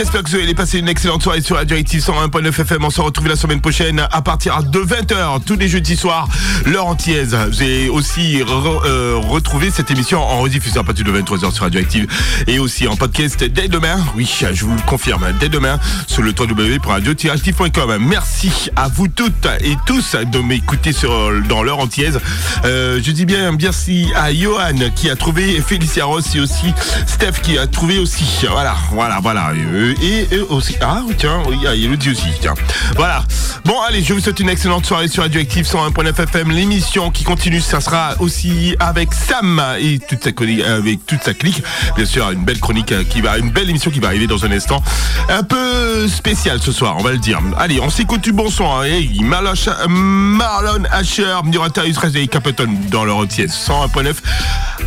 j'espère 0.06 0.22
que 0.22 0.30
vous 0.30 0.36
allez 0.36 0.54
passer 0.54 0.78
une 0.78 0.88
excellente 0.88 1.24
soirée 1.24 1.42
sur 1.42 1.56
Radioactive 1.56 2.00
101.9 2.00 2.48
FM. 2.62 2.86
On 2.86 2.92
se 2.92 3.02
retrouve 3.02 3.28
la 3.28 3.36
semaine 3.36 3.60
prochaine 3.60 4.06
à 4.12 4.22
partir 4.22 4.62
de 4.62 4.80
20h 4.80 5.44
tous 5.44 5.56
les 5.56 5.68
jeudis 5.68 5.96
soirs, 5.96 6.28
l'heure 6.68 6.86
entière. 6.86 7.26
J'ai 7.52 7.90
aussi 7.90 8.38
re- 8.44 8.86
euh, 8.86 9.16
retrouvé 9.18 9.72
cette 9.72 9.90
émission 9.90 10.22
en 10.22 10.42
rediffusion 10.42 10.82
à 10.82 10.84
partir 10.84 11.06
de 11.06 11.12
23h 11.12 11.52
sur 11.52 11.64
Radioactive 11.64 12.06
et 12.46 12.60
aussi 12.60 12.88
en 12.88 12.96
podcast 12.96 13.44
dès 13.46 13.68
demain. 13.68 13.98
Oui, 14.16 14.30
je 14.54 14.64
vous 14.66 14.76
le 14.76 14.82
confirme, 14.84 15.26
dès 15.40 15.50
demain 15.50 15.80
sur 16.06 16.22
le 16.22 16.34
www.radio-active.com. 16.40 17.98
Merci 18.00 18.70
à 18.76 18.88
vous 18.90 19.08
toutes 19.08 19.48
et 19.62 19.76
tous 19.88 20.16
de 20.16 20.38
m'écouter 20.40 20.92
sur 20.94 21.32
dans 21.50 21.64
l'heure 21.64 21.80
entière. 21.80 22.14
Euh, 22.64 23.00
je 23.04 23.10
dis 23.12 23.26
bien 23.26 23.52
merci 23.60 24.08
à 24.16 24.32
Johan 24.32 24.76
qui 24.96 25.10
a 25.10 25.16
trouvé, 25.16 25.60
Félicia 25.68 26.06
Ross 26.06 26.36
et 26.36 26.40
aussi 26.42 26.74
Steph 27.08 27.42
qui 27.42 27.58
a 27.58 27.66
trouvé 27.66 27.98
aussi. 27.98 28.26
Voilà, 28.52 28.76
voilà, 28.92 29.20
voilà. 29.20 29.52
Et, 30.06 30.28
eux 30.34 30.46
aussi. 30.52 30.76
Ah 30.82 31.02
tiens, 31.18 31.42
oui, 31.48 31.58
il 31.60 31.68
a 31.68 31.74
Elodie 31.74 32.12
aussi. 32.12 32.28
Tiens. 32.40 32.54
Voilà. 32.96 33.24
Bon, 33.66 33.82
allez, 33.82 34.04
je 34.04 34.14
vous 34.14 34.20
souhaite 34.20 34.40
une 34.40 34.50
excellente 34.50 34.86
soirée 34.86 35.08
sur 35.08 35.24
Radioactive 35.24 35.66
101.9 35.66 36.22
FM. 36.22 36.52
L'émission 36.52 37.10
qui 37.10 37.24
continue, 37.24 37.60
ça 37.60 37.82
sera 37.82 38.14
aussi 38.20 38.76
avec 38.80 39.16
Sam 39.16 39.60
et 39.80 39.98
toute 39.98 40.24
sa 40.24 40.30
avec 40.76 41.06
toute 41.08 41.24
sa 41.24 41.34
clique. 41.34 41.64
Bien 41.96 42.06
sûr, 42.06 42.30
une 42.30 42.46
belle 42.46 42.60
chronique 42.60 42.92
euh, 42.92 43.04
qui 43.04 43.22
va, 43.22 43.40
une 43.40 43.50
belle 43.50 43.68
émission 43.68 43.90
qui 43.90 44.00
va 44.00 44.10
arriver 44.10 44.28
dans 44.28 44.46
un 44.46 44.52
instant. 44.52 44.84
Un 45.28 45.42
peu 45.42 46.08
spécial 46.08 46.62
ce 46.62 46.72
soir, 46.72 46.96
on 47.00 47.02
va 47.02 47.12
le 47.12 47.18
dire. 47.18 47.40
Allez, 47.58 47.80
on 47.80 47.90
s'écoute 47.90 48.22
du 48.22 48.32
bon 48.32 48.52
son. 48.52 48.70
Hein. 48.70 48.86
Maloche- 49.22 49.88
Marlon 49.88 50.84
Asher, 50.92 51.34
Muraterius 51.46 51.98
et 52.14 52.28
Capleton 52.28 52.70
dans 52.92 53.06
leur 53.06 53.18
entier 53.18 53.48
101.9. 53.48 54.14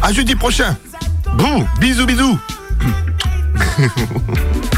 À 0.01 0.13
jeudi 0.13 0.37
prochain. 0.37 0.77
Bon, 1.35 1.67
bisous, 1.81 2.07
bisous. 2.07 2.39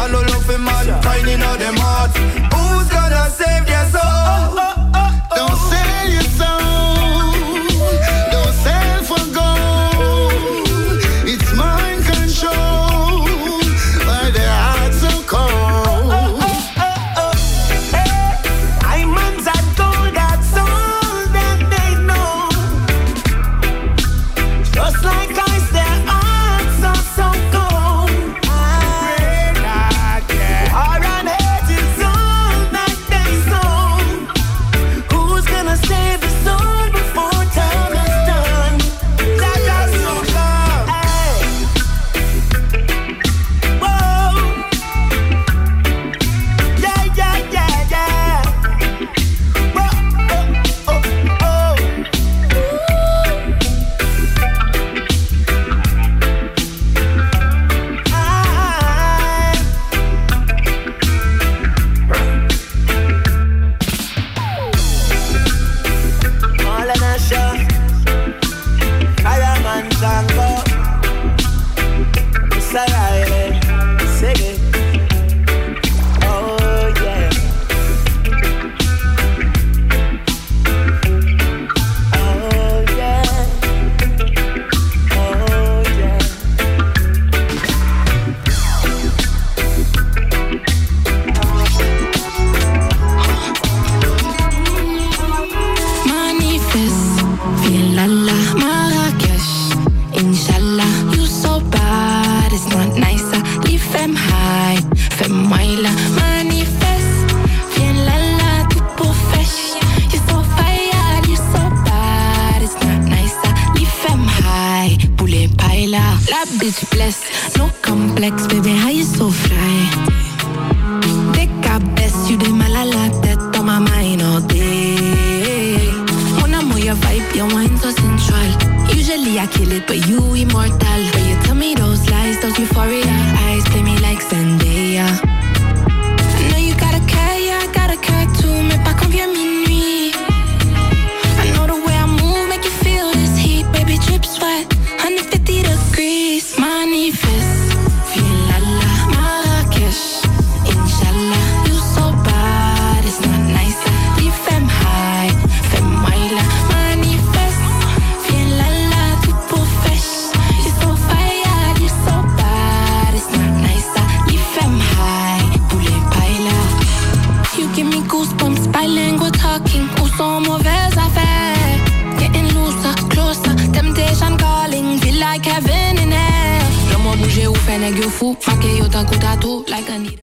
No 0.00 0.06
respect 0.06 0.12
and 0.12 0.12
no 0.12 0.32
love 0.32 0.44
for 0.46 0.58
mankind 0.58 1.28
in 1.28 1.42
all 1.42 1.58
them 1.58 1.76
heart. 1.76 2.09